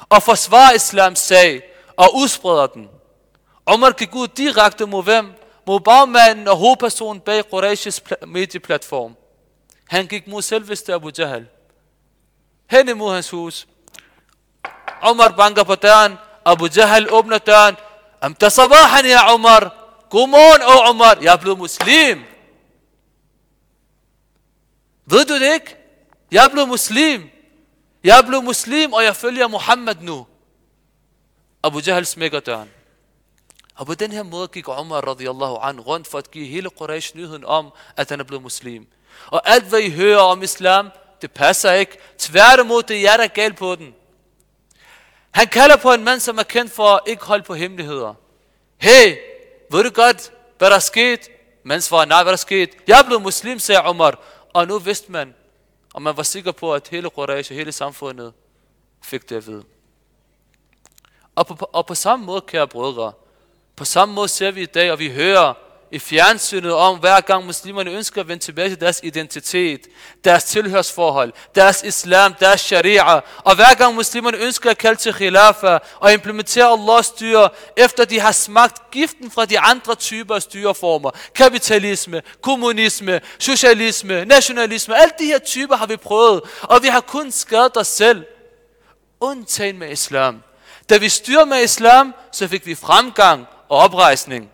Og 0.10 0.24
forsvarer 0.24 0.74
islams 0.74 1.20
sag 1.20 1.64
og 1.98 2.16
udspreder 2.16 2.68
den. 2.68 2.90
Omar 3.66 3.92
gik 3.92 4.16
ud 4.16 4.28
direkte 4.28 4.86
mod 4.86 5.04
hvem? 5.04 5.34
Mod 5.68 5.80
bagmanden 5.80 6.48
og 6.48 6.58
hovedpersonen 6.58 7.22
bag 7.22 7.44
Quraysh's 7.54 8.26
medieplatform. 8.28 9.16
Han 9.90 10.08
gik 10.08 10.28
mod 10.28 10.42
selveste 10.42 10.94
Abu 10.94 11.10
Jahl. 11.18 11.48
Hen 12.72 12.90
imod 12.90 13.14
hans 13.14 13.30
hus. 13.30 13.68
Omar 15.02 15.34
banker 15.38 15.64
på 15.64 15.76
døren. 15.76 16.18
Abu 16.46 16.68
Jahl 16.76 17.08
åbner 17.14 17.38
døren. 17.38 17.76
أنت 18.25 18.45
صباحا 18.45 19.01
يا 19.01 19.19
عمر 19.19 19.83
Godmorgen, 20.13 20.63
åh 20.63 20.77
oh 20.77 20.89
Omar, 20.91 21.19
jeg 21.23 21.33
er 21.33 21.37
blevet 21.37 21.59
muslim. 21.59 22.25
Ved 25.07 25.25
du 25.25 25.35
det 25.39 25.55
ikke? 25.55 25.77
Jeg 26.31 26.45
er 26.45 26.49
blevet 26.49 26.69
muslim. 26.69 27.31
Jeg 28.05 28.19
er 28.19 28.23
blevet 28.23 28.45
muslim, 28.45 28.93
og 28.93 29.05
jeg 29.05 29.17
følger 29.17 29.49
Muhammad 29.49 29.95
nu. 30.01 30.27
Abu 31.63 31.79
Jahl 31.87 32.07
smækker 32.07 32.41
døren. 32.41 32.71
Og 33.75 33.87
på 33.87 33.95
den 33.95 34.13
her 34.13 34.23
måde 34.23 34.49
gik 34.49 34.69
Umar 34.69 35.01
radiyallahu 35.01 35.57
an 35.57 35.81
rundt 35.81 36.09
for 36.09 36.19
at 36.19 36.31
give 36.31 36.47
hele 36.47 36.71
Quraysh 36.71 37.17
nyheden 37.17 37.45
om, 37.45 37.73
at 37.97 38.11
han 38.11 38.21
er 38.21 38.25
blevet 38.25 38.43
muslim. 38.43 38.87
Og 39.27 39.49
alt 39.49 39.65
hvad 39.65 39.81
I 39.81 39.91
hører 39.91 40.21
om 40.21 40.43
islam, 40.43 40.91
det 41.23 41.33
passer 41.33 41.73
ikke. 41.73 41.99
Tværtimod, 42.19 42.83
det 42.83 42.97
er 42.97 43.01
jer, 43.01 43.17
der 43.17 43.25
er 43.25 43.29
galt 43.29 43.57
på 43.57 43.75
den. 43.75 43.95
Han 45.32 45.48
kalder 45.48 45.78
på 45.78 45.94
en 45.94 46.04
mand, 46.04 46.20
som 46.20 46.38
er 46.38 46.44
kendt 46.44 46.72
for 46.72 46.88
at 46.88 47.00
ikke 47.06 47.26
holde 47.26 47.44
på 47.44 47.54
hemmeligheder. 47.54 48.14
Hey, 48.78 49.18
ved 49.72 49.84
du 49.84 49.90
godt, 49.90 50.32
hvad 50.58 50.70
der 50.70 50.76
er 50.76 50.80
sket? 50.80 51.30
Man 51.64 51.82
svarer, 51.82 52.06
nej, 52.06 52.24
hvad 52.24 52.32
der 52.32 52.38
er 52.38 52.38
sket? 52.38 52.70
Jeg 52.88 53.00
er 53.00 53.04
blevet 53.04 53.22
muslim, 53.22 53.60
sagde 53.60 53.82
Omar. 53.82 54.20
Og 54.54 54.68
nu 54.68 54.80
vidste 54.80 55.12
man, 55.12 55.36
og 55.94 56.02
man 56.02 56.18
var 56.18 56.24
sikker 56.24 56.52
på, 56.52 56.74
at 56.74 56.88
hele 56.88 57.10
Quraysh 57.10 57.52
og 57.52 57.56
hele 57.56 57.72
samfundet 57.72 58.34
fik 59.04 59.30
det 59.30 59.36
at 59.36 59.48
vide. 59.48 59.64
Og 61.36 61.48
på, 61.48 61.70
og 61.74 61.86
på 61.86 61.96
samme 61.96 62.26
måde, 62.26 62.42
kære 62.42 62.68
brødre, 62.68 63.14
på 63.76 63.86
samme 63.86 64.16
måde 64.16 64.28
ser 64.28 64.52
vi 64.52 64.62
i 64.62 64.66
dag, 64.66 64.92
og 64.92 65.00
vi 65.00 65.10
hører 65.10 65.54
i 65.92 66.00
fjernsynet 66.00 66.74
om, 66.74 66.98
hver 66.98 67.22
gang 67.22 67.46
muslimerne 67.46 67.92
ønsker 67.92 68.22
at 68.22 68.28
vende 68.28 68.44
tilbage 68.44 68.70
til 68.70 68.80
deres 68.80 69.00
identitet, 69.04 69.88
deres 70.24 70.44
tilhørsforhold, 70.44 71.34
deres 71.56 71.84
islam, 71.84 72.34
deres 72.34 72.62
sharia. 72.62 73.20
Og 73.38 73.56
hver 73.56 73.74
gang 73.78 73.96
muslimerne 73.96 74.38
ønsker 74.38 74.70
at 74.70 74.78
kalde 74.78 75.00
til 75.00 75.14
khilafa 75.14 75.78
og 76.00 76.14
implementere 76.14 76.72
Allahs 76.72 77.06
styre, 77.06 77.50
efter 77.78 78.06
de 78.06 78.20
har 78.20 78.32
smagt 78.32 78.92
giften 78.92 79.32
fra 79.32 79.46
de 79.46 79.60
andre 79.60 79.96
typer 79.96 80.36
af 80.36 80.42
styreformer. 80.42 81.12
Kapitalisme, 81.36 82.22
kommunisme, 82.42 83.22
socialisme, 83.40 84.26
nationalisme, 84.26 84.98
alle 84.98 85.14
de 85.20 85.26
her 85.26 85.40
typer 85.40 85.76
har 85.76 85.86
vi 85.86 85.96
prøvet, 85.96 86.42
og 86.62 86.84
vi 86.84 86.88
har 86.88 87.02
kun 87.02 87.32
skadet 87.32 87.78
os 87.78 87.88
selv. 87.88 88.26
Undtagen 89.20 89.80
med 89.80 89.92
islam. 89.92 90.44
Da 90.90 90.98
vi 90.98 91.10
styrer 91.10 91.46
med 91.46 91.64
islam, 91.64 92.14
så 92.32 92.48
fik 92.48 92.66
vi 92.66 92.76
fremgang 92.76 93.46
og 93.70 93.78
oprejsning. 93.78 94.52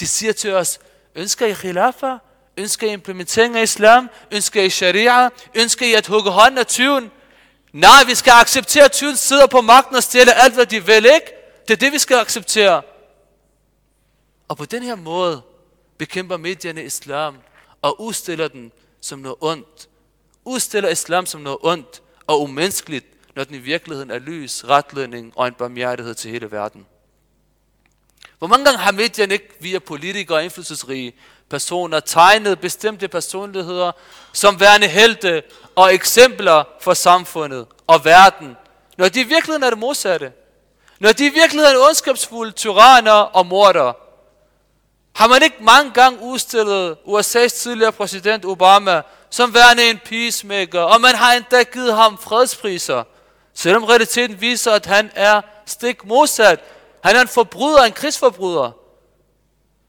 De 0.00 0.06
siger 0.06 0.32
til 0.32 0.54
os, 0.54 0.78
ønsker 1.14 1.46
I 1.46 1.52
khilafa? 1.52 2.16
Ønsker 2.56 2.86
I 2.86 2.92
implementering 2.92 3.56
af 3.56 3.62
islam? 3.62 4.10
Ønsker 4.30 4.62
I 4.62 4.70
sharia? 4.70 5.28
Ønsker 5.54 5.86
I 5.86 5.92
at 5.92 6.06
hugge 6.06 6.30
hånden 6.30 6.58
af 6.58 6.66
tyven? 6.66 7.10
Nej, 7.72 8.04
vi 8.06 8.14
skal 8.14 8.30
acceptere, 8.30 8.84
at 8.84 8.92
tyven 8.92 9.16
sidder 9.16 9.46
på 9.46 9.60
magten 9.60 9.96
og 9.96 10.02
stjæler 10.02 10.32
alt, 10.32 10.54
hvad 10.54 10.66
de 10.66 10.86
vil, 10.86 11.06
ikke? 11.14 11.32
Det 11.68 11.74
er 11.74 11.78
det, 11.78 11.92
vi 11.92 11.98
skal 11.98 12.16
acceptere. 12.16 12.82
Og 14.48 14.56
på 14.56 14.64
den 14.64 14.82
her 14.82 14.94
måde 14.94 15.42
bekæmper 15.98 16.36
medierne 16.36 16.84
islam 16.84 17.36
og 17.82 18.00
udstiller 18.00 18.48
den 18.48 18.72
som 19.00 19.18
noget 19.18 19.36
ondt. 19.40 19.88
Udstiller 20.44 20.88
islam 20.88 21.26
som 21.26 21.40
noget 21.40 21.58
ondt 21.62 22.02
og 22.26 22.42
umenneskeligt, 22.42 23.06
når 23.36 23.44
den 23.44 23.54
i 23.54 23.58
virkeligheden 23.58 24.10
er 24.10 24.18
lys, 24.18 24.64
retledning 24.64 25.32
og 25.36 25.46
en 25.46 25.54
barmhjertighed 25.54 26.14
til 26.14 26.30
hele 26.30 26.50
verden. 26.50 26.86
Hvor 28.38 28.46
mange 28.46 28.64
gange 28.64 28.78
har 28.78 28.92
medierne 28.92 29.34
ikke 29.34 29.48
via 29.60 29.78
politikere 29.78 30.38
og 30.38 30.44
indflydelsesrige 30.44 31.12
personer 31.50 32.00
tegnet 32.00 32.60
bestemte 32.60 33.08
personligheder 33.08 33.92
som 34.32 34.60
værende 34.60 34.86
helte 34.88 35.42
og 35.76 35.94
eksempler 35.94 36.64
for 36.80 36.94
samfundet 36.94 37.66
og 37.86 38.04
verden, 38.04 38.56
når 38.98 39.08
de 39.08 39.20
i 39.20 39.24
virkeligheden 39.24 39.62
er 39.62 39.70
det 39.70 39.78
modsatte. 39.78 40.32
Når 41.00 41.12
de 41.12 41.26
i 41.26 41.28
virkeligheden 41.28 41.76
er 41.76 41.86
ondskabsfulde 41.88 42.52
tyranner 42.52 43.12
og 43.12 43.46
morder. 43.46 43.92
Har 45.14 45.28
man 45.28 45.42
ikke 45.42 45.56
mange 45.60 45.90
gange 45.90 46.20
udstillet 46.22 46.96
USA's 47.06 47.62
tidligere 47.62 47.92
præsident 47.92 48.44
Obama 48.44 49.02
som 49.30 49.54
værende 49.54 49.90
en 49.90 50.00
peacemaker, 50.04 50.80
og 50.80 51.00
man 51.00 51.14
har 51.14 51.32
endda 51.32 51.62
givet 51.62 51.94
ham 51.94 52.18
fredspriser, 52.18 53.04
selvom 53.54 53.84
realiteten 53.84 54.40
viser, 54.40 54.72
at 54.72 54.86
han 54.86 55.10
er 55.14 55.40
stik 55.66 56.04
modsat 56.04 56.60
han 57.06 57.16
er 57.16 57.20
en 57.20 57.28
forbryder, 57.28 57.82
en 57.82 57.92
krigsforbryder. 57.92 58.72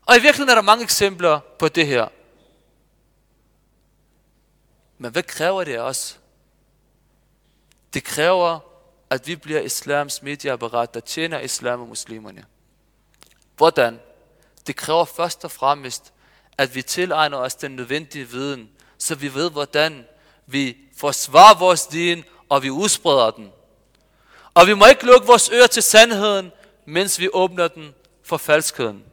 Og 0.06 0.18
i 0.18 0.20
virkeligheden 0.20 0.50
er 0.50 0.56
der 0.56 0.62
mange 0.62 0.84
eksempler 0.84 1.40
på 1.60 1.68
det 1.68 1.88
her. 1.88 2.08
Men 4.98 5.12
hvad 5.12 5.24
kræver 5.24 5.64
det 5.64 5.76
af 5.76 5.80
os? 5.80 6.20
Det 7.94 8.04
kræver, 8.04 8.60
at 9.10 9.28
vi 9.28 9.36
bliver 9.36 9.62
islams 9.62 10.22
medieapparat, 10.22 10.94
der 10.94 11.00
tjener 11.00 11.40
islam 11.40 11.82
og 11.82 11.88
muslimerne. 11.88 12.46
Hvordan? 13.58 14.00
Det 14.68 14.76
kræver 14.76 15.06
først 15.06 15.46
og 15.46 15.52
fremmest, 15.52 16.14
at 16.58 16.76
vi 16.76 16.82
tilegner 16.82 17.38
os 17.38 17.56
den 17.56 17.72
nødvendige 17.72 18.26
viden, 18.26 18.70
så 18.98 19.16
vi 19.16 19.34
ved, 19.34 19.52
hvordan 19.52 20.08
vi 20.46 20.78
forsvarer 20.98 21.58
vores 21.60 21.88
din 21.88 22.24
og 22.50 22.64
vi 22.64 22.70
udspreder 22.70 23.32
den. 23.32 23.52
Og 24.54 24.68
vi 24.68 24.74
må 24.74 24.86
ikke 24.86 25.06
lukke 25.06 25.28
vores 25.28 25.50
ører 25.50 25.68
til 25.68 25.84
sandheden, 25.84 26.52
mens 26.88 27.20
vi 27.20 27.30
åbner 27.34 27.68
den 27.68 27.96
for 28.24 28.38
falskheden. 28.38 29.04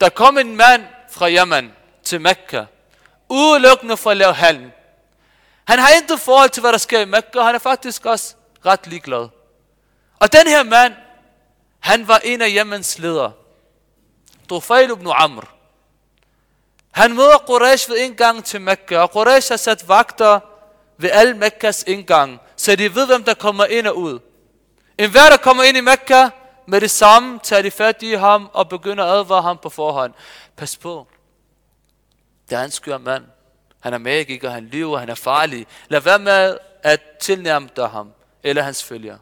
Der 0.00 0.08
kom 0.08 0.38
en 0.38 0.56
mand 0.56 0.84
fra 1.10 1.30
Yemen 1.30 1.72
til 2.04 2.20
Mekka, 2.20 2.64
udelukkende 3.28 3.96
for 3.96 4.10
at 4.10 4.16
lave 4.16 4.34
handel. 4.34 4.70
Han 5.64 5.78
har 5.78 5.88
intet 5.88 6.20
forhold 6.20 6.50
til, 6.50 6.60
hvad 6.60 6.72
der 6.72 6.78
sker 6.78 7.00
i 7.00 7.04
Mekka, 7.04 7.38
og 7.38 7.46
han 7.46 7.54
er 7.54 7.58
faktisk 7.58 8.06
også 8.06 8.34
ret 8.66 8.86
ligeglad. 8.86 9.28
Og 10.18 10.32
den 10.32 10.46
her 10.46 10.62
mand, 10.62 10.94
han 11.80 12.08
var 12.08 12.18
en 12.18 12.42
af 12.42 12.48
Yemens 12.50 12.98
ledere. 12.98 13.32
Tufail 14.48 14.90
ibn 14.90 15.06
Amr. 15.14 15.44
Han 16.90 17.14
møder 17.14 17.38
Quraysh 17.46 17.90
ved 17.90 17.96
indgangen 17.96 18.42
til 18.42 18.60
Mekka, 18.60 18.98
og 18.98 19.12
Quraysh 19.12 19.52
har 19.52 19.56
sat 19.56 19.88
vagter 19.88 20.40
ved 20.98 21.10
al 21.12 21.36
Mekkas 21.36 21.84
indgang, 21.86 22.40
så 22.56 22.76
de 22.76 22.94
ved, 22.94 23.06
hvem 23.06 23.24
der 23.24 23.34
kommer 23.34 23.64
ind 23.64 23.86
og 23.86 23.98
ud. 23.98 24.18
En 24.98 25.10
hver, 25.10 25.28
der 25.30 25.36
kommer 25.36 25.62
ind 25.62 25.76
i 25.76 25.80
Mekka, 25.80 26.28
med 26.66 26.80
det 26.80 26.90
samme 26.90 27.40
tager 27.42 27.62
de 27.62 27.70
fat 27.70 28.02
i 28.02 28.12
ham 28.12 28.50
og 28.52 28.68
begynder 28.68 29.04
at 29.04 29.10
advare 29.10 29.42
ham 29.42 29.58
på 29.58 29.68
forhånd. 29.68 30.14
Pas 30.56 30.76
på. 30.76 31.06
Det 32.50 32.58
er 32.58 32.62
en 32.62 32.70
skør 32.70 32.98
mand. 32.98 33.24
Han 33.80 33.94
er 33.94 33.98
magiker, 33.98 34.50
han 34.50 34.64
lyver, 34.64 34.98
han 34.98 35.08
er 35.08 35.14
farlig. 35.14 35.66
Lad 35.88 36.00
være 36.00 36.18
med 36.18 36.58
at 36.82 37.00
tilnærme 37.20 37.68
dig 37.76 37.88
ham 37.88 38.12
eller 38.42 38.62
hans 38.62 38.84
følger. 38.84 39.18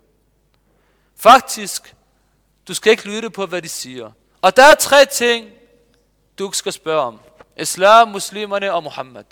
Faktisk, 1.16 1.94
du 2.68 2.74
skal 2.74 2.90
ikke 2.90 3.09
lytte 3.09 3.31
på, 3.31 3.46
hvad 3.46 3.62
de 3.62 3.68
siger. 3.68 4.12
Og 4.42 4.57
der 4.57 4.64
er 4.64 4.74
tre 4.74 5.05
ting, 5.07 5.50
du 6.38 6.50
skal 6.52 6.72
spørge 6.72 7.00
om. 7.00 7.20
Islam, 7.57 8.09
muslimerne 8.09 8.72
og 8.72 8.83
Muhammad. 8.83 9.24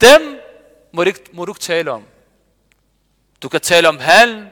Dem 0.00 0.40
må 0.92 1.04
du, 1.04 1.08
ikke, 1.08 1.24
må 1.32 1.44
du 1.44 1.52
ikke 1.52 1.60
tale 1.60 1.90
om. 1.90 2.04
Du 3.42 3.48
kan 3.48 3.60
tale 3.60 3.88
om 3.88 3.98
handel, 3.98 4.48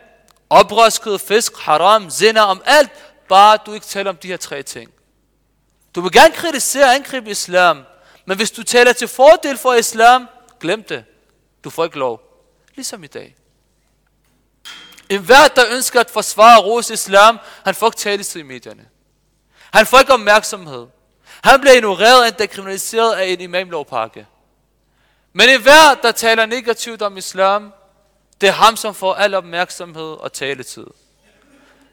oprøskede 0.51 1.19
fisk, 1.19 1.57
haram, 1.57 2.11
zina, 2.11 2.41
om 2.41 2.63
alt, 2.65 2.91
bare 3.29 3.59
du 3.67 3.73
ikke 3.73 3.87
taler 3.87 4.11
om 4.11 4.17
de 4.17 4.29
her 4.29 4.37
tre 4.37 4.63
ting. 4.63 4.91
Du 5.95 6.01
vil 6.01 6.13
gerne 6.13 6.35
kritisere 6.35 6.85
og 6.85 6.95
angribe 6.95 7.31
islam, 7.31 7.85
men 8.25 8.37
hvis 8.37 8.51
du 8.51 8.63
taler 8.63 8.93
til 8.93 9.09
fordel 9.09 9.59
for 9.59 9.73
islam, 9.73 10.29
glem 10.61 10.83
det. 10.83 11.05
Du 11.65 11.71
får 11.71 11.85
ikke 11.85 11.99
lov. 11.99 12.21
Ligesom 12.75 13.05
i 13.05 13.07
dag. 13.07 13.37
En 15.09 15.21
hver, 15.21 15.49
der 15.49 15.65
ønsker 15.71 16.01
at 16.01 16.11
forsvare 16.11 16.63
Rose 16.63 16.95
islam, 16.95 17.39
han 17.65 17.75
får 17.75 17.87
ikke 17.87 17.97
taletid 17.97 18.41
i 18.41 18.45
medierne. 18.45 18.89
Han 19.73 19.87
får 19.87 19.99
ikke 19.99 20.13
opmærksomhed. 20.13 20.87
Han 21.45 21.61
bliver 21.61 21.75
ignoreret 21.75 22.29
endda 22.29 22.47
kriminaliseret 22.47 23.15
af 23.15 23.27
en 23.27 23.41
imamlovpakke. 23.41 24.27
Men 25.33 25.49
en 25.49 25.63
hver, 25.63 25.95
der 26.03 26.13
taler 26.13 26.47
negativt 26.47 27.03
om 27.03 27.17
islam, 27.17 27.73
det 28.41 28.49
er 28.49 28.53
ham, 28.53 28.77
som 28.77 28.95
får 28.95 29.15
al 29.15 29.35
opmærksomhed 29.35 30.13
og 30.13 30.33
taletid. 30.33 30.87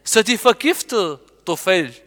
Så 0.04 0.22
de 0.22 0.38
forgiftede 0.38 1.20
Dufel 1.48 2.00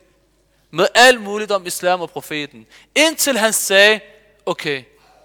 med 0.70 0.86
alt 0.94 1.20
muligt 1.20 1.50
om 1.50 1.66
islam 1.66 2.00
og 2.00 2.10
profeten. 2.10 2.66
Indtil 2.94 3.38
han 3.38 3.52
sagde, 3.52 4.00
okay, 4.46 4.84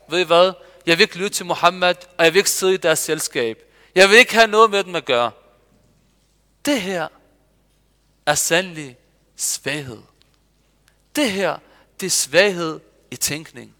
ved 0.09 0.19
I 0.19 0.23
hvad? 0.23 0.53
Jeg 0.85 0.97
vil 0.97 1.03
ikke 1.03 1.17
lytte 1.17 1.37
til 1.37 1.45
Mohammed, 1.45 1.95
og 2.17 2.25
jeg 2.25 2.33
vil 2.33 2.37
ikke 2.37 2.49
sidde 2.49 2.73
i 2.73 2.77
deres 2.77 2.99
selskab. 2.99 3.57
Jeg 3.95 4.09
vil 4.09 4.17
ikke 4.17 4.33
have 4.33 4.47
noget 4.47 4.71
med 4.71 4.83
dem 4.83 4.95
at 4.95 5.05
gøre. 5.05 5.31
Det 6.65 6.81
her 6.81 7.07
er 8.25 8.35
sandelig 8.35 8.97
svaghed. 9.35 10.01
Det 11.15 11.31
her, 11.31 11.57
det 11.99 12.05
er 12.05 12.11
svaghed 12.11 12.79
i 13.11 13.15
tænkning. 13.15 13.75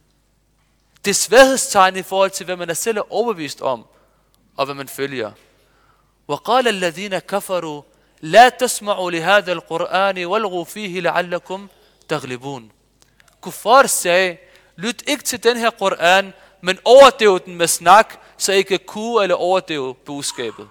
Det 1.06 1.12
er 1.12 1.16
svaghedstegn 1.16 1.96
i 1.96 2.02
forhold 2.02 2.32
til, 2.32 2.46
hvad 2.46 2.56
man 2.56 2.70
er 2.70 2.74
selv 2.74 2.98
er 2.98 3.14
overbevist 3.14 3.62
om, 3.62 3.86
og 4.57 4.65
hvad 4.65 4.75
man 4.75 4.89
følger. 4.89 5.31
وقال 6.29 6.69
الذين 6.69 7.19
كفروا 7.19 7.83
لا 8.21 8.49
تسمعوا 8.49 9.11
لهذا 9.11 9.53
القرآن 9.53 10.27
والغوا 10.27 10.65
فيه 10.65 11.01
لعلكم 11.01 11.69
تغلبون. 12.09 12.71
Kuffar 13.41 13.87
sagde, 13.87 14.37
lyt 14.77 15.03
ikke 15.07 15.25
til 15.25 15.45
den 15.45 15.57
her 15.57 15.71
Koran, 15.71 16.33
men 16.61 16.79
overdøv 16.85 17.41
den 17.45 17.55
med 17.55 17.67
snak, 17.67 18.15
så 18.39 18.53
I 18.53 18.63
kan 18.63 18.79
kue 18.87 19.23
eller 19.23 19.37
overdøve 19.37 19.95
budskabet. 19.95 20.69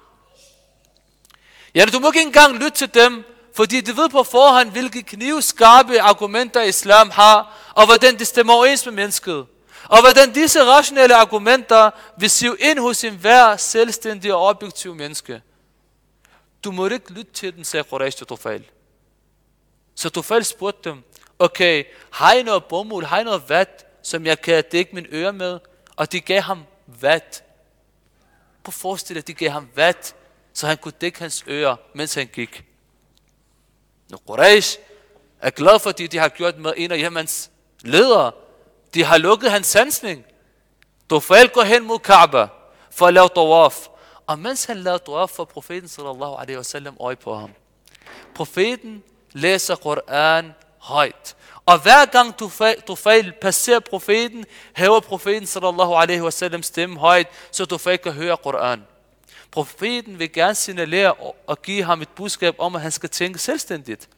Ja, 1.75 1.85
du 1.85 1.99
må 1.99 2.07
ikke 2.07 2.21
engang 2.21 2.55
lytte 2.55 2.77
til 2.77 2.93
dem, 2.93 3.23
fordi 3.55 3.81
de 3.81 3.97
ved 3.97 4.09
på 4.09 4.23
forhånd, 4.23 4.71
hvilke 4.71 5.03
knivskarpe 5.03 6.01
argumenter 6.01 6.61
islam 6.61 7.09
har, 7.09 7.71
og 7.75 7.85
hvordan 7.85 8.19
det 8.19 8.27
stemmer 8.27 8.53
overens 8.53 8.85
med 8.85 8.93
mennesket. 8.93 9.45
Og 9.90 10.00
hvordan 10.00 10.32
disse 10.32 10.64
rationelle 10.64 11.14
argumenter 11.14 11.90
vil 12.18 12.30
sive 12.30 12.56
ind 12.60 12.78
hos 12.78 13.04
en 13.04 13.16
hver 13.16 13.56
selvstændig 13.56 14.34
og 14.34 14.40
objektiv 14.40 14.94
menneske. 14.94 15.42
Du 16.64 16.72
må 16.72 16.88
ikke 16.88 17.12
lytte 17.12 17.32
til 17.32 17.56
den, 17.56 17.64
sagde 17.64 17.84
Quraysh 17.84 18.16
til 18.16 18.26
Tufal. 18.26 18.64
Så 19.94 20.10
Tufal 20.10 20.44
spurgte 20.44 20.90
dem, 20.90 21.02
okay, 21.38 21.84
har 22.10 22.32
I 22.32 22.42
noget 22.42 22.64
bomuld, 22.64 23.04
har 23.04 23.20
I 23.20 23.24
noget 23.24 23.48
vat, 23.48 23.86
som 24.02 24.26
jeg 24.26 24.40
kan 24.40 24.64
dække 24.72 24.94
min 24.94 25.06
øre 25.12 25.32
med? 25.32 25.58
Og 25.96 26.12
de 26.12 26.20
gav 26.20 26.40
ham 26.40 26.64
vat. 26.86 27.44
Prøv 28.62 28.70
at 28.70 28.74
forestille 28.74 29.20
dig, 29.20 29.26
de 29.28 29.34
gav 29.34 29.50
ham 29.50 29.68
vat, 29.74 30.14
så 30.52 30.66
han 30.66 30.76
kunne 30.76 30.94
dække 31.00 31.18
hans 31.18 31.44
ører, 31.48 31.76
mens 31.94 32.14
han 32.14 32.26
gik. 32.26 32.64
Når 34.08 34.18
Quraysh 34.26 34.78
er 35.40 35.50
glad 35.50 35.78
for 35.78 35.92
det, 35.92 36.12
de 36.12 36.18
har 36.18 36.28
gjort 36.28 36.58
med 36.58 36.72
en 36.76 36.92
af 36.92 36.98
Jemens 36.98 37.50
ledere, 37.82 38.32
de 38.94 39.04
har 39.04 39.18
lukket 39.18 39.50
hans 39.50 39.66
sansning. 39.66 40.24
Tufail 41.10 41.48
går 41.48 41.62
hen 41.62 41.86
mod 41.86 41.98
Kaaba 41.98 42.46
for 42.90 43.06
at 43.06 43.14
lave 43.14 43.28
tawaf. 43.28 43.88
Og 44.26 44.38
mens 44.38 44.64
han 44.64 44.76
lavede 44.76 45.02
tawaf, 45.06 45.28
for 45.28 45.44
profeten 45.44 45.88
sallallahu 45.88 46.34
alaihi 46.34 46.56
wasallam 46.56 46.96
øje 47.00 47.16
på 47.16 47.36
ham. 47.36 47.50
Profeten 48.34 49.02
læser 49.32 49.76
Koran 49.76 50.54
højt. 50.78 51.36
Og 51.66 51.78
hver 51.78 52.04
gang 52.06 52.36
Tufail 52.86 53.32
passerer 53.40 53.80
profeten, 53.80 54.44
hæver 54.76 55.00
profeten 55.00 55.46
sallallahu 55.46 55.94
alaihi 55.94 56.22
wasallam 56.22 56.62
stemme 56.62 56.98
højt, 56.98 57.26
så 57.50 57.66
Tufail 57.66 57.98
kan 57.98 58.12
høre 58.12 58.36
Koran. 58.36 58.82
Profeten 59.50 60.18
vil 60.18 60.32
gerne 60.32 60.54
signalere 60.54 61.14
og 61.46 61.62
give 61.62 61.84
ham 61.84 62.02
et 62.02 62.08
budskab 62.08 62.54
om, 62.58 62.74
at 62.74 62.82
han 62.82 62.90
skal 62.90 63.08
tænke 63.08 63.38
selvstændigt. 63.38 64.08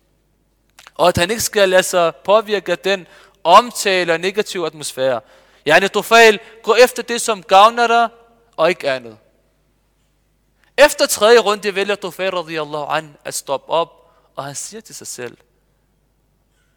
Og 0.95 1.09
at 1.09 1.17
han 1.17 1.31
ikke 1.31 1.43
skal 1.43 1.69
lade 1.69 1.83
sig 1.83 2.15
påvirke 2.17 2.73
af 2.73 2.79
den 2.79 3.07
omtale 3.45 4.13
og 4.13 4.21
negativ 4.21 4.61
atmosfære. 4.61 5.21
Yani 5.67 5.89
Tufail, 5.89 6.41
gå 6.63 6.75
efter 6.75 7.03
det, 7.03 7.21
som 7.21 7.43
gavner 7.43 7.87
dig, 7.87 8.09
og 8.57 8.69
ikke 8.69 8.91
andet. 8.91 9.19
Efter 10.77 11.07
tredje 11.07 11.39
runde 11.39 11.75
vælger 11.75 11.95
Tufail 11.95 12.31
radiyallahu 12.31 12.85
an 12.85 13.17
at 13.25 13.35
stoppe 13.35 13.73
op, 13.73 14.13
og 14.37 14.45
han 14.45 14.55
siger 14.55 14.81
til 14.81 14.95
sig 14.95 15.07
selv, 15.07 15.37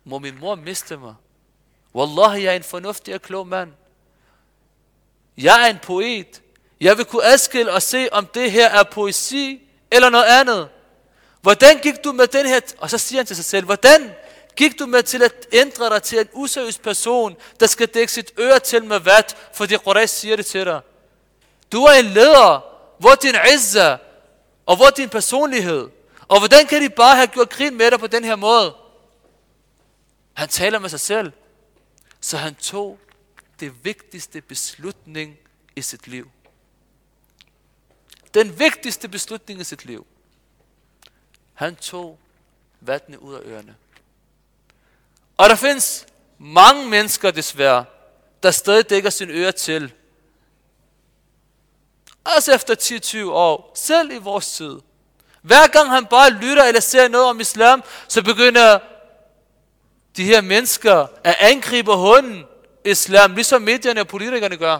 må 0.04 0.19
min 0.19 0.39
mor 0.39 0.56
miste 0.56 0.97
mig? 0.97 1.15
Wallahi, 1.95 2.43
jeg 2.43 2.51
er 2.51 2.56
en 2.56 2.63
fornuftig 2.63 3.13
og 3.13 3.21
klog 3.21 3.47
mand. 3.47 3.71
Jeg 5.38 5.63
er 5.63 5.69
en 5.69 5.80
poet. 5.84 6.41
Jeg 6.82 6.97
vil 6.97 7.06
kunne 7.06 7.25
adskille 7.25 7.71
og 7.71 7.82
se, 7.82 8.10
om 8.12 8.25
det 8.25 8.51
her 8.51 8.69
er 8.69 8.84
poesi 8.84 9.62
eller 9.91 10.10
noget 10.10 10.25
andet. 10.25 10.69
Hvordan 11.41 11.78
gik 11.78 12.04
du 12.04 12.12
med 12.12 12.28
den 12.28 12.45
her... 12.45 12.60
Og 12.78 12.89
så 12.89 12.97
siger 12.97 13.19
han 13.19 13.25
til 13.25 13.36
sig 13.36 13.45
selv, 13.45 13.65
hvordan 13.65 14.13
gik 14.56 14.80
du 14.80 14.86
med 14.86 15.04
til 15.04 15.24
at 15.24 15.48
ændre 15.52 15.89
dig 15.89 16.04
til 16.04 16.20
en 16.20 16.30
useriøs 16.34 16.78
person, 16.78 17.38
der 17.60 17.68
skal 17.68 17.88
dække 17.88 18.12
sit 18.12 18.32
øre 18.39 18.60
til 18.60 18.84
med 18.84 19.00
vat, 19.00 19.38
fordi 19.54 19.78
Quraysh 19.78 20.13
siger 20.13 20.36
det 20.36 20.46
til 20.46 20.65
dig. 20.65 20.82
Du 21.72 21.84
er 21.84 21.94
en 21.94 22.06
leder. 22.06 22.76
Hvor 23.00 23.10
er 23.10 23.15
din 23.15 23.36
izza? 23.56 23.98
Og 24.65 24.76
hvor 24.76 24.86
er 24.86 24.89
din 24.89 25.10
personlighed? 25.10 25.89
Og 26.28 26.39
hvordan 26.39 26.65
kan 26.68 26.82
de 26.82 26.89
bare 26.89 27.15
have 27.15 27.28
gjort 27.28 27.50
grin 27.50 27.78
med 27.78 27.91
dig 27.91 28.00
på 28.00 28.08
den 28.08 28.24
her 28.24 28.36
måde? 28.36 28.76
Han 30.34 30.50
taler 30.50 30.80
med 30.80 30.89
sig 30.89 31.00
selv. 31.00 31.32
Så 32.22 32.38
han 32.38 32.56
tog 32.56 33.00
det 33.60 33.86
vigtigste 33.86 34.41
beslutning 34.41 35.38
i 35.76 35.82
sit 35.82 36.08
liv. 36.08 36.32
Den 38.34 38.60
vigtigste 38.60 39.08
beslutning 39.08 39.60
i 39.60 39.63
sit 39.63 39.86
liv. 39.86 40.08
Han 41.54 41.76
tog 41.76 42.20
vatne 42.82 43.22
ud 43.22 43.36
af 43.36 43.41
ørerne. 43.46 43.76
Og 45.38 45.50
der 45.50 45.56
findes 45.56 46.06
mange 46.39 46.89
mennesker 46.89 47.32
desværre, 47.32 47.86
der 48.43 48.52
stadig 48.52 48.89
dækker 48.89 49.10
sin 49.10 49.30
øre 49.30 49.52
til. 49.52 49.93
Også 52.36 52.54
efter 52.54 52.76
10-20 53.26 53.32
år, 53.32 53.71
selv 53.76 54.12
i 54.12 54.17
vores 54.17 54.52
tid. 54.52 54.80
Hver 55.41 55.67
gang 55.67 55.89
han 55.89 56.06
bare 56.06 56.30
lytter 56.30 56.63
eller 56.63 56.82
ser 56.82 57.08
noget 57.08 57.28
om 57.28 57.39
islam, 57.39 57.84
så 58.08 58.24
begynder 58.24 58.80
de 60.17 60.24
her 60.24 60.41
mennesker 60.41 61.08
at 61.24 61.36
angribe 61.39 61.95
hunden 61.95 62.43
islam, 62.86 63.34
ligesom 63.36 63.62
medierne 63.62 64.02
og 64.02 64.08
politikerne 64.08 64.58
gør. 64.58 64.80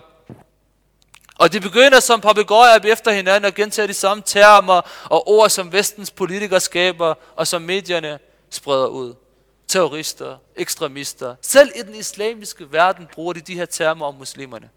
Og 1.36 1.54
de 1.54 1.60
begynder 1.60 2.00
som 2.00 2.22
papegøjer 2.22 2.80
efter 2.80 3.12
hinanden 3.12 3.46
og 3.46 3.54
gentage 3.54 3.88
de 3.88 3.94
samme 3.94 4.24
termer 4.26 4.82
og 5.04 5.28
ord, 5.28 5.50
som 5.50 5.72
vestens 5.72 6.12
politikere 6.12 6.60
skaber, 6.60 7.13
og 7.36 7.48
som 7.48 7.62
medierne 7.62 8.20
spreder 8.50 8.88
ud. 8.88 9.13
Terrorister, 9.67 10.38
ekstremister. 10.56 11.36
Selv 11.41 11.71
i 11.75 11.82
den 11.82 11.95
islamiske 11.95 12.71
verden 12.71 13.08
bruger 13.13 13.34
de 13.34 13.41
de 13.41 13.56
her 13.56 13.65
termer 13.65 14.06
om 14.06 14.15
muslimerne. 14.15 14.69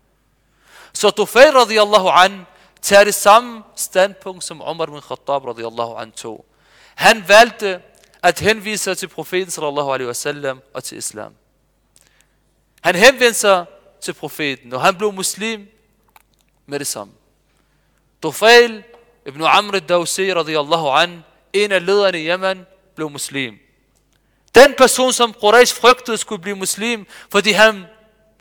Så 0.93 1.11
Tufayl 1.11 1.53
radiyallahu 1.57 2.09
an 2.09 2.47
tager 2.83 3.05
det 3.05 3.15
samme 3.15 3.63
standpunkt, 3.77 4.45
som 4.45 4.63
Umar 4.63 4.87
bin 4.87 5.01
Khattab 5.01 5.45
radiyallahu 5.45 5.95
anhu 5.95 6.17
tog. 6.17 6.45
Han 6.95 7.25
valgte 7.29 7.83
at 8.23 8.41
henvise 8.41 8.85
sig 8.85 8.99
til 8.99 9.09
profeten 9.09 9.51
sallallahu 9.51 9.93
alaihi 9.93 10.09
wasallam 10.09 10.63
og 10.75 10.85
til 10.85 10.99
islam. 10.99 11.35
Han 12.81 12.95
henvendte 12.95 13.35
sig 13.35 13.67
til 14.01 14.13
profeten, 14.13 14.73
og 14.73 14.81
han 14.81 14.97
blev 14.97 15.13
muslim 15.13 15.69
med 16.67 16.79
det 16.79 16.87
samme. 16.87 17.13
Tufail 18.23 18.85
ibn 19.27 19.43
Amr 19.43 19.75
al-Dawsi 19.75 20.35
radiyallahu 20.35 20.89
an, 20.89 21.25
en 21.53 21.73
af 21.73 21.87
lederne 21.87 22.23
i 22.23 22.29
Yemen, 22.29 22.67
blev 22.95 23.11
muslim. 23.11 23.59
Den 24.55 24.75
person, 24.79 25.13
som 25.13 25.35
Quraysh 25.41 25.81
frygtede 25.81 26.17
skulle 26.19 26.43
blive 26.43 26.57
muslim, 26.57 27.07
fordi 27.31 27.51
han, 27.51 27.85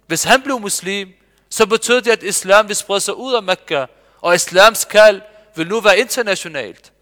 hvis 0.07 0.23
han 0.23 0.41
blev 0.41 0.59
muslim, 0.59 1.09
så 1.49 1.65
betød 1.65 2.01
det, 2.01 2.11
at 2.11 2.23
islam 2.23 2.67
vil 2.67 2.75
sprede 2.75 2.99
sig 2.99 3.15
ud 3.15 3.33
af 3.33 3.43
Mekka, 3.43 3.85
og 4.21 4.35
islams 4.35 4.85
kald 4.85 5.21
vil 5.55 5.67
nu 5.67 5.79
være 5.79 5.99
internationalt. 5.99 6.93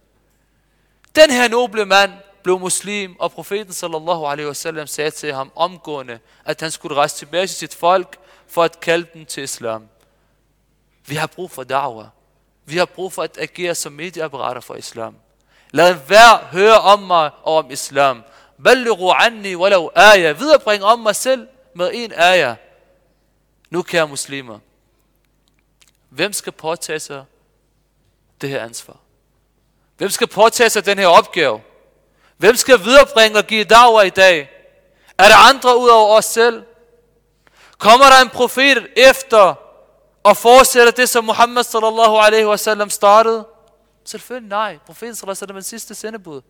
Den 1.16 1.32
her 1.32 1.48
noble 1.48 1.86
mand 1.86 2.12
blev 2.44 2.60
muslim, 2.60 3.16
og 3.20 3.32
profeten 3.32 3.74
sallallahu 3.74 4.26
alaihi 4.26 4.48
wasallam 4.48 4.88
sagde 4.88 5.12
til 5.12 5.34
ham 5.34 5.52
omgående, 5.56 6.20
at 6.46 6.62
han 6.62 6.72
skulle 6.72 6.96
rejse 6.96 7.16
tilbage 7.16 7.48
til 7.48 7.56
sit 7.56 7.76
folk 7.76 8.18
for 8.48 8.64
at 8.64 8.80
kalde 8.80 9.08
dem 9.14 9.26
til 9.26 9.44
islam. 9.44 9.88
Vi 11.06 11.16
har 11.16 11.28
brug 11.28 11.52
for 11.52 11.64
da'wah. 11.64 12.08
Vi 12.66 12.78
har 12.78 12.86
brug 12.86 13.14
for 13.14 13.24
at 13.24 13.38
agere 13.38 13.76
som 13.76 13.94
medieapparater 13.94 14.62
for 14.62 14.76
islam. 14.76 15.16
Lad 15.72 15.94
hver 15.94 16.46
høre 16.52 16.80
om 16.80 17.00
mig 17.00 17.32
og 17.44 17.56
om 17.56 17.72
islam. 17.72 18.24
Ballighu 18.64 19.12
anni 19.12 19.56
walau 19.56 19.92
aya. 19.96 20.32
Viderebring 20.32 20.84
om 20.84 21.00
mig 21.00 21.16
selv 21.16 21.48
med 21.76 21.92
en 21.94 22.14
aya. 22.16 22.56
Nu 23.70 23.82
kære 23.82 24.08
muslimer. 24.08 24.60
Hvem 26.10 26.34
skal 26.34 26.52
påtage 26.52 27.00
sig 27.00 27.26
det 28.42 28.50
her 28.50 28.64
ansvar? 28.64 28.98
Hvem 29.98 30.10
skal 30.10 30.28
påtage 30.28 30.70
sig 30.70 30.86
den 30.86 30.98
her 31.00 31.08
opgave? 31.08 31.62
Hvem 32.38 32.56
skal 32.56 32.80
viderebringe 32.80 33.38
og 33.38 33.44
give 33.44 33.64
dager 33.64 34.02
i 34.02 34.10
dag? 34.10 34.50
Er 35.18 35.28
der 35.28 35.50
andre 35.50 35.78
ud 35.78 35.90
over 35.90 36.18
os 36.18 36.26
selv? 36.26 36.64
Kommer 37.78 38.06
der 38.06 38.22
en 38.22 38.30
profet 38.30 38.88
efter 38.96 39.56
og 40.24 40.38
fortsætter 40.38 40.92
det, 40.92 41.10
som 41.10 41.24
Muhammad 41.24 41.64
sallallahu 41.64 42.18
alaihi 42.18 42.46
wasallam 42.46 42.90
startede? 42.90 43.48
Selvfølgelig 44.06 44.50
nej. 44.50 44.78
Profeten 44.86 45.16
sallallahu 45.16 45.32
alaihi 45.32 45.42
wasallam 45.42 45.56
er 45.56 45.60
den 45.60 45.64
sidste 45.64 45.96
sendebud. 45.96 46.42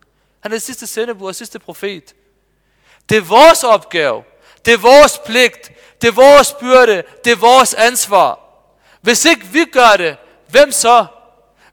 Han 0.46 0.52
er 0.52 0.56
den 0.56 0.62
sidste 0.62 0.88
sendebud 0.88 1.28
og 1.28 1.36
sidste 1.36 1.60
profet. 1.60 2.16
Det 3.10 3.18
er 3.18 3.22
vores 3.22 3.64
opgave. 3.64 4.24
Det 4.66 4.74
er 4.74 4.78
vores 4.78 5.20
pligt. 5.26 5.72
Det 6.02 6.08
er 6.08 6.12
vores 6.12 6.54
byrde. 6.60 7.04
Det 7.24 7.32
er 7.32 7.36
vores 7.36 7.74
ansvar. 7.74 8.40
Hvis 9.02 9.26
ikke 9.26 9.46
vi 9.46 9.66
gør 9.66 9.96
det, 9.98 10.18
hvem 10.50 10.72
så? 10.72 11.06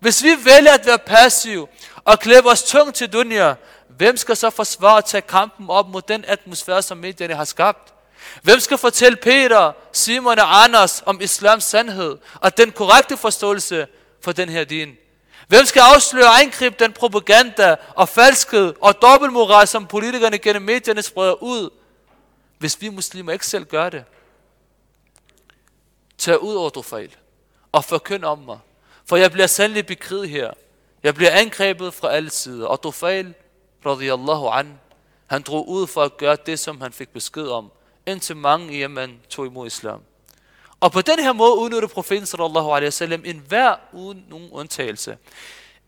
Hvis 0.00 0.22
vi 0.22 0.36
vælger 0.44 0.72
at 0.72 0.86
være 0.86 0.98
passive 0.98 1.68
og 2.04 2.20
klæde 2.20 2.42
os 2.46 2.62
tungt 2.62 2.96
til 2.96 3.12
dunja, 3.12 3.54
hvem 3.88 4.16
skal 4.16 4.36
så 4.36 4.50
forsvare 4.50 4.98
at 4.98 5.04
tage 5.04 5.22
kampen 5.22 5.70
op 5.70 5.88
mod 5.88 6.02
den 6.02 6.24
atmosfære, 6.28 6.82
som 6.82 6.98
medierne 6.98 7.34
har 7.34 7.44
skabt? 7.44 7.94
Hvem 8.42 8.60
skal 8.60 8.78
fortælle 8.78 9.16
Peter, 9.16 9.72
Simon 9.92 10.38
og 10.38 10.64
Anders 10.64 11.02
om 11.06 11.20
islams 11.20 11.64
sandhed 11.64 12.18
og 12.40 12.56
den 12.56 12.72
korrekte 12.72 13.16
forståelse 13.16 13.86
for 14.24 14.32
den 14.32 14.48
her 14.48 14.64
din? 14.64 14.96
Hvem 15.52 15.64
skal 15.64 15.80
afsløre 15.80 16.26
og 16.26 16.40
angribe 16.40 16.76
den 16.78 16.92
propaganda 16.92 17.76
og 17.96 18.08
falskhed 18.08 18.74
og 18.80 19.02
dobbeltmoral, 19.02 19.66
som 19.66 19.86
politikerne 19.86 20.38
gennem 20.38 20.62
medierne 20.62 21.02
spreder 21.02 21.42
ud, 21.42 21.70
hvis 22.58 22.80
vi 22.80 22.88
muslimer 22.88 23.32
ikke 23.32 23.46
selv 23.46 23.64
gør 23.64 23.88
det? 23.88 24.04
Tag 26.18 26.42
ud 26.42 26.54
over 26.54 27.12
og 27.72 27.84
forkynd 27.84 28.24
om 28.24 28.38
mig, 28.38 28.58
for 29.08 29.16
jeg 29.16 29.32
bliver 29.32 29.46
sandelig 29.46 29.86
bekriget 29.86 30.28
her. 30.28 30.52
Jeg 31.02 31.14
bliver 31.14 31.30
angrebet 31.30 31.94
fra 31.94 32.12
alle 32.12 32.30
sider, 32.30 32.66
og 32.66 32.82
Dufail, 32.82 33.34
radiyallahu 33.86 34.46
an, 34.46 34.80
han 35.26 35.42
drog 35.42 35.68
ud 35.68 35.86
for 35.86 36.02
at 36.02 36.16
gøre 36.16 36.36
det, 36.46 36.58
som 36.58 36.80
han 36.80 36.92
fik 36.92 37.08
besked 37.08 37.46
om, 37.46 37.72
indtil 38.06 38.36
mange 38.36 38.72
i 38.72 38.82
Yemen 38.82 39.20
tog 39.30 39.46
imod 39.46 39.66
islam. 39.66 40.02
Og 40.82 40.92
på 40.92 41.02
den 41.02 41.18
her 41.18 41.32
måde 41.32 41.54
udnytter 41.54 41.88
profeten 41.88 42.26
sallallahu 42.26 42.70
alaihi 42.70 42.86
wasallam 42.86 43.22
en 43.24 43.44
hver 43.48 43.74
uden 43.92 44.24
nogen 44.28 44.48
undtagelse. 44.52 45.18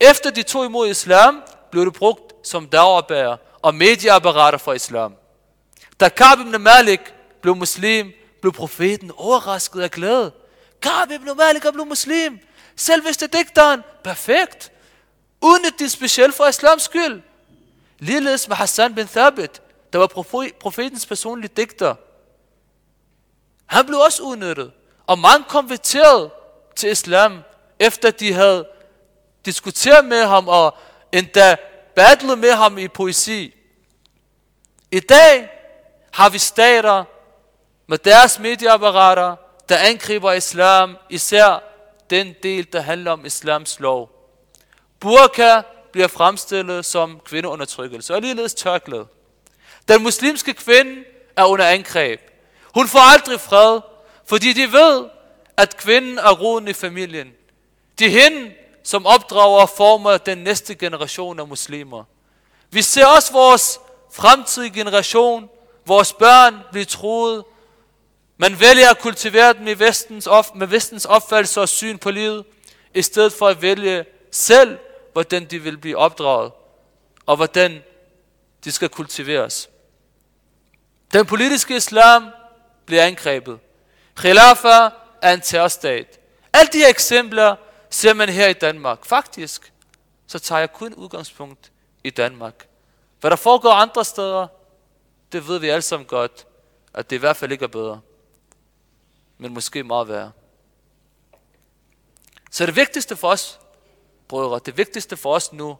Efter 0.00 0.30
de 0.30 0.42
tog 0.42 0.64
imod 0.64 0.88
islam, 0.88 1.42
blev 1.70 1.84
det 1.84 1.94
brugt 1.94 2.48
som 2.48 2.68
dagerbærer 2.68 3.36
og 3.62 3.74
medieapparater 3.74 4.58
for 4.58 4.72
islam. 4.72 5.14
Da 6.00 6.08
Ka'b 6.08 6.40
ibn 6.40 6.62
Malik 6.62 7.00
blev 7.40 7.56
muslim, 7.56 8.12
blev 8.40 8.52
profeten 8.52 9.10
overrasket 9.16 9.82
af 9.82 9.90
glæde. 9.90 10.32
Ka'b 10.86 11.10
ibn 11.10 11.36
Malik 11.36 11.64
er 11.64 11.72
blevet 11.72 11.88
muslim. 11.88 12.38
Selveste 12.76 13.26
digteren. 13.26 13.82
Perfekt. 14.04 14.72
Udnyt 15.40 15.78
det 15.78 15.92
specielt 15.92 16.34
for 16.34 16.46
islams 16.46 16.82
skyld. 16.82 17.22
Ligeledes 17.98 18.48
med 18.48 18.56
Hassan 18.56 18.94
bin 18.94 19.06
Thabit, 19.06 19.62
der 19.92 19.98
var 19.98 20.06
profetens 20.60 21.06
personlige 21.06 21.52
digter. 21.56 21.94
Han 23.66 23.86
blev 23.86 23.98
også 23.98 24.22
udnyttet. 24.22 24.72
Og 25.06 25.18
mange 25.18 25.44
konverterede 25.48 26.30
til 26.76 26.90
islam, 26.90 27.42
efter 27.78 28.10
de 28.10 28.32
havde 28.32 28.68
diskuteret 29.44 30.04
med 30.04 30.24
ham 30.24 30.48
og 30.48 30.76
endda 31.12 31.56
battlet 31.96 32.38
med 32.38 32.52
ham 32.52 32.78
i 32.78 32.88
poesi. 32.88 33.54
I 34.90 35.00
dag 35.00 35.50
har 36.12 36.28
vi 36.28 36.38
stater 36.38 37.04
med 37.86 37.98
deres 37.98 38.38
medieapparater, 38.38 39.36
der 39.68 39.76
angriber 39.76 40.32
islam, 40.32 40.96
især 41.10 41.62
den 42.10 42.34
del, 42.42 42.72
der 42.72 42.80
handler 42.80 43.10
om 43.10 43.26
islams 43.26 43.80
lov. 43.80 44.10
Burka 45.00 45.62
bliver 45.92 46.08
fremstillet 46.08 46.84
som 46.84 47.20
kvindeundertrykkelse, 47.24 48.14
og 48.14 48.22
ligeledes 48.22 48.54
tørklæde. 48.54 49.06
Den 49.88 50.02
muslimske 50.02 50.54
kvinde 50.54 51.04
er 51.36 51.44
under 51.44 51.66
angreb. 51.66 52.20
Hun 52.74 52.88
får 52.88 53.12
aldrig 53.12 53.40
fred, 53.40 53.80
fordi 54.26 54.52
de 54.52 54.72
ved, 54.72 55.04
at 55.56 55.76
kvinden 55.76 56.18
er 56.18 56.32
roden 56.32 56.68
i 56.68 56.72
familien. 56.72 57.32
Det 57.98 58.06
er 58.06 58.22
hende, 58.22 58.52
som 58.84 59.06
opdrager 59.06 59.60
og 59.60 59.68
former 59.68 60.16
den 60.16 60.38
næste 60.38 60.74
generation 60.74 61.40
af 61.40 61.48
muslimer. 61.48 62.04
Vi 62.70 62.82
ser 62.82 63.06
også 63.06 63.32
vores 63.32 63.78
fremtidige 64.12 64.74
generation, 64.74 65.48
vores 65.86 66.12
børn 66.12 66.60
blive 66.72 66.84
troet. 66.84 67.44
Man 68.36 68.60
vælger 68.60 68.90
at 68.90 68.98
kultivere 68.98 69.52
dem 69.52 69.68
i 69.68 69.74
vestens 69.74 70.26
op, 70.26 70.54
med 70.54 70.66
vestens 70.66 71.04
opfattelse 71.04 71.60
og 71.60 71.68
syn 71.68 71.98
på 71.98 72.10
livet, 72.10 72.44
i 72.94 73.02
stedet 73.02 73.32
for 73.32 73.48
at 73.48 73.62
vælge 73.62 74.04
selv, 74.30 74.78
hvordan 75.12 75.44
de 75.44 75.58
vil 75.58 75.78
blive 75.78 75.96
opdraget, 75.96 76.52
og 77.26 77.36
hvordan 77.36 77.82
de 78.64 78.72
skal 78.72 78.88
kultiveres. 78.88 79.68
Den 81.12 81.26
politiske 81.26 81.76
islam 81.76 82.26
bliver 82.86 83.04
angrebet. 83.04 83.58
Khilafa 84.16 84.90
er 85.22 85.32
en 85.34 85.40
terrorstat. 85.40 86.20
Alle 86.52 86.72
de 86.72 86.78
her 86.78 86.88
eksempler 86.88 87.56
ser 87.90 88.14
man 88.14 88.28
her 88.28 88.48
i 88.48 88.52
Danmark. 88.52 89.04
Faktisk, 89.04 89.72
så 90.26 90.38
tager 90.38 90.58
jeg 90.58 90.72
kun 90.72 90.94
udgangspunkt 90.94 91.72
i 92.04 92.10
Danmark. 92.10 92.68
Hvad 93.20 93.30
der 93.30 93.36
foregår 93.36 93.70
andre 93.70 94.04
steder, 94.04 94.46
det 95.32 95.48
ved 95.48 95.58
vi 95.58 95.68
alle 95.68 95.82
sammen 95.82 96.06
godt, 96.06 96.46
at 96.94 97.10
det 97.10 97.16
i 97.16 97.18
hvert 97.18 97.36
fald 97.36 97.52
ikke 97.52 97.64
er 97.64 97.68
bedre. 97.68 98.00
Men 99.38 99.54
måske 99.54 99.82
meget 99.82 100.08
værre. 100.08 100.32
Så 102.50 102.66
det 102.66 102.76
vigtigste 102.76 103.16
for 103.16 103.28
os, 103.28 103.60
brødre, 104.28 104.60
det 104.66 104.76
vigtigste 104.76 105.16
for 105.16 105.34
os 105.34 105.52
nu, 105.52 105.76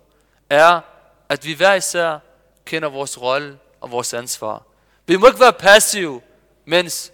er, 0.51 0.81
at 1.29 1.45
vi 1.45 1.53
hver 1.53 1.75
især 1.75 2.19
kender 2.65 2.89
vores 2.89 3.21
rolle 3.21 3.59
og 3.81 3.91
vores 3.91 4.15
ansvar. 4.15 4.63
Vi 5.07 5.17
må 5.17 5.27
ikke 5.27 5.41
være 5.41 5.53
passive, 5.53 6.23
mens 6.65 7.13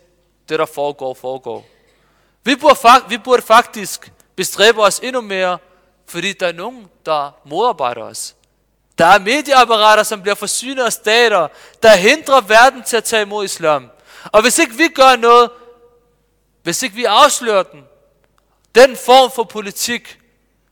det, 0.50 0.58
der 0.58 0.66
foregår, 0.66 1.14
foregår. 1.14 1.66
Vi 2.44 2.56
burde, 2.56 2.78
vi 3.08 3.18
burde 3.18 3.42
faktisk 3.42 4.12
bestræbe 4.36 4.82
os 4.82 4.98
endnu 4.98 5.20
mere, 5.20 5.58
fordi 6.06 6.32
der 6.32 6.46
er 6.46 6.52
nogen, 6.52 6.88
der 7.06 7.30
modarbejder 7.44 8.02
os. 8.02 8.34
Der 8.98 9.06
er 9.06 9.18
medieapparater, 9.18 10.02
som 10.02 10.22
bliver 10.22 10.34
forsynet 10.34 10.84
af 10.84 10.92
stater, 10.92 11.48
der 11.82 11.96
hindrer 11.96 12.40
verden 12.40 12.82
til 12.82 12.96
at 12.96 13.04
tage 13.04 13.22
imod 13.22 13.44
islam. 13.44 13.90
Og 14.24 14.42
hvis 14.42 14.58
ikke 14.58 14.74
vi 14.74 14.88
gør 14.88 15.16
noget, 15.16 15.50
hvis 16.62 16.82
ikke 16.82 16.96
vi 16.96 17.04
afslører 17.04 17.62
den, 17.62 17.84
den 18.74 18.96
form 18.96 19.30
for 19.30 19.44
politik, 19.44 20.18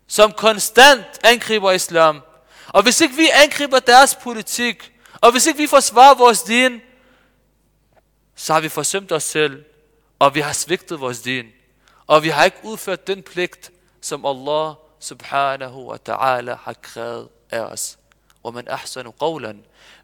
som 0.06 0.32
konstant 0.32 1.06
angriber 1.24 1.72
islam, 1.72 2.20
og 2.68 2.82
hvis 2.82 3.00
ikke 3.00 3.14
vi 3.14 3.28
angriber 3.32 3.78
deres 3.78 4.14
politik, 4.14 4.92
og 5.20 5.32
hvis 5.32 5.46
ikke 5.46 5.58
vi 5.58 5.66
forsvarer 5.66 6.14
vores 6.14 6.42
din, 6.42 6.80
så 8.36 8.52
har 8.52 8.60
vi 8.60 8.68
forsømt 8.68 9.12
os 9.12 9.24
selv, 9.24 9.64
og 10.19 10.35
vi 10.35 10.39
har 10.39 10.53
svigtet 10.53 10.99
vores 10.99 11.21
din, 11.21 11.45
og 12.07 12.23
vi 12.23 12.29
har 12.29 12.45
ikke 12.45 12.57
udført 12.63 13.07
den 13.07 13.23
pligt, 13.23 13.71
som 14.01 14.25
Allah 14.25 14.73
subhanahu 14.99 15.91
wa 15.91 15.97
ta'ala 16.09 16.53
har 16.53 16.75
krævet 16.81 17.29
af 17.51 17.59
os. 17.59 17.97
ومن 18.43 18.67
أحسن 18.67 19.09
قولا 19.09 19.57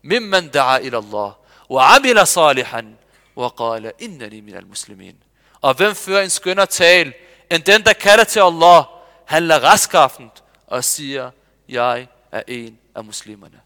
ممن 0.03 0.49
دعا 0.49 0.77
إلى 0.77 0.97
الله 0.97 1.35
وعمل 1.69 2.27
صالحا 2.27 2.95
وقال 3.35 4.01
إنني 4.01 4.41
من 4.41 4.55
المسلمين 4.55 5.15
Og 5.61 5.73
hvem 5.73 5.95
fører 5.95 6.23
en 6.23 6.29
skønner 6.29 6.65
tal, 6.65 7.13
end 7.51 7.63
den, 7.63 7.83
der 7.83 7.93
kalder 7.93 8.23
til 8.23 8.39
Allah, 8.39 8.83
handler 9.25 9.59
raskaffent 9.59 10.43
og 10.67 10.83
siger, 10.83 11.31
jeg 11.69 12.07
er 12.31 12.43
en 12.47 12.79
af 12.95 13.03
muslimerne. 13.03 13.61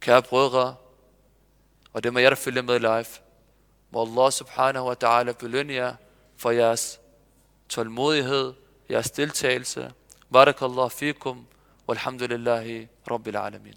Kære 0.00 0.22
brødre, 0.22 0.74
og 1.97 2.03
det 2.03 2.13
må 2.13 2.19
jeg, 2.19 2.31
der 2.31 2.37
følger 2.37 2.61
med 2.61 2.79
live, 2.79 3.05
må 3.91 4.01
Allah 4.01 4.31
subhanahu 4.31 4.85
wa 4.85 4.95
ta'ala 5.03 5.31
belønne 5.31 5.73
jer 5.73 5.95
for 6.37 6.51
jeres 6.51 6.99
tålmodighed, 7.69 8.53
jeres 8.89 9.11
deltagelse. 9.11 9.91
Barakallahu 10.33 10.89
fikum, 10.89 11.47
walhamdulillahi 11.87 12.87
rabbil 13.11 13.37
alamin. 13.37 13.73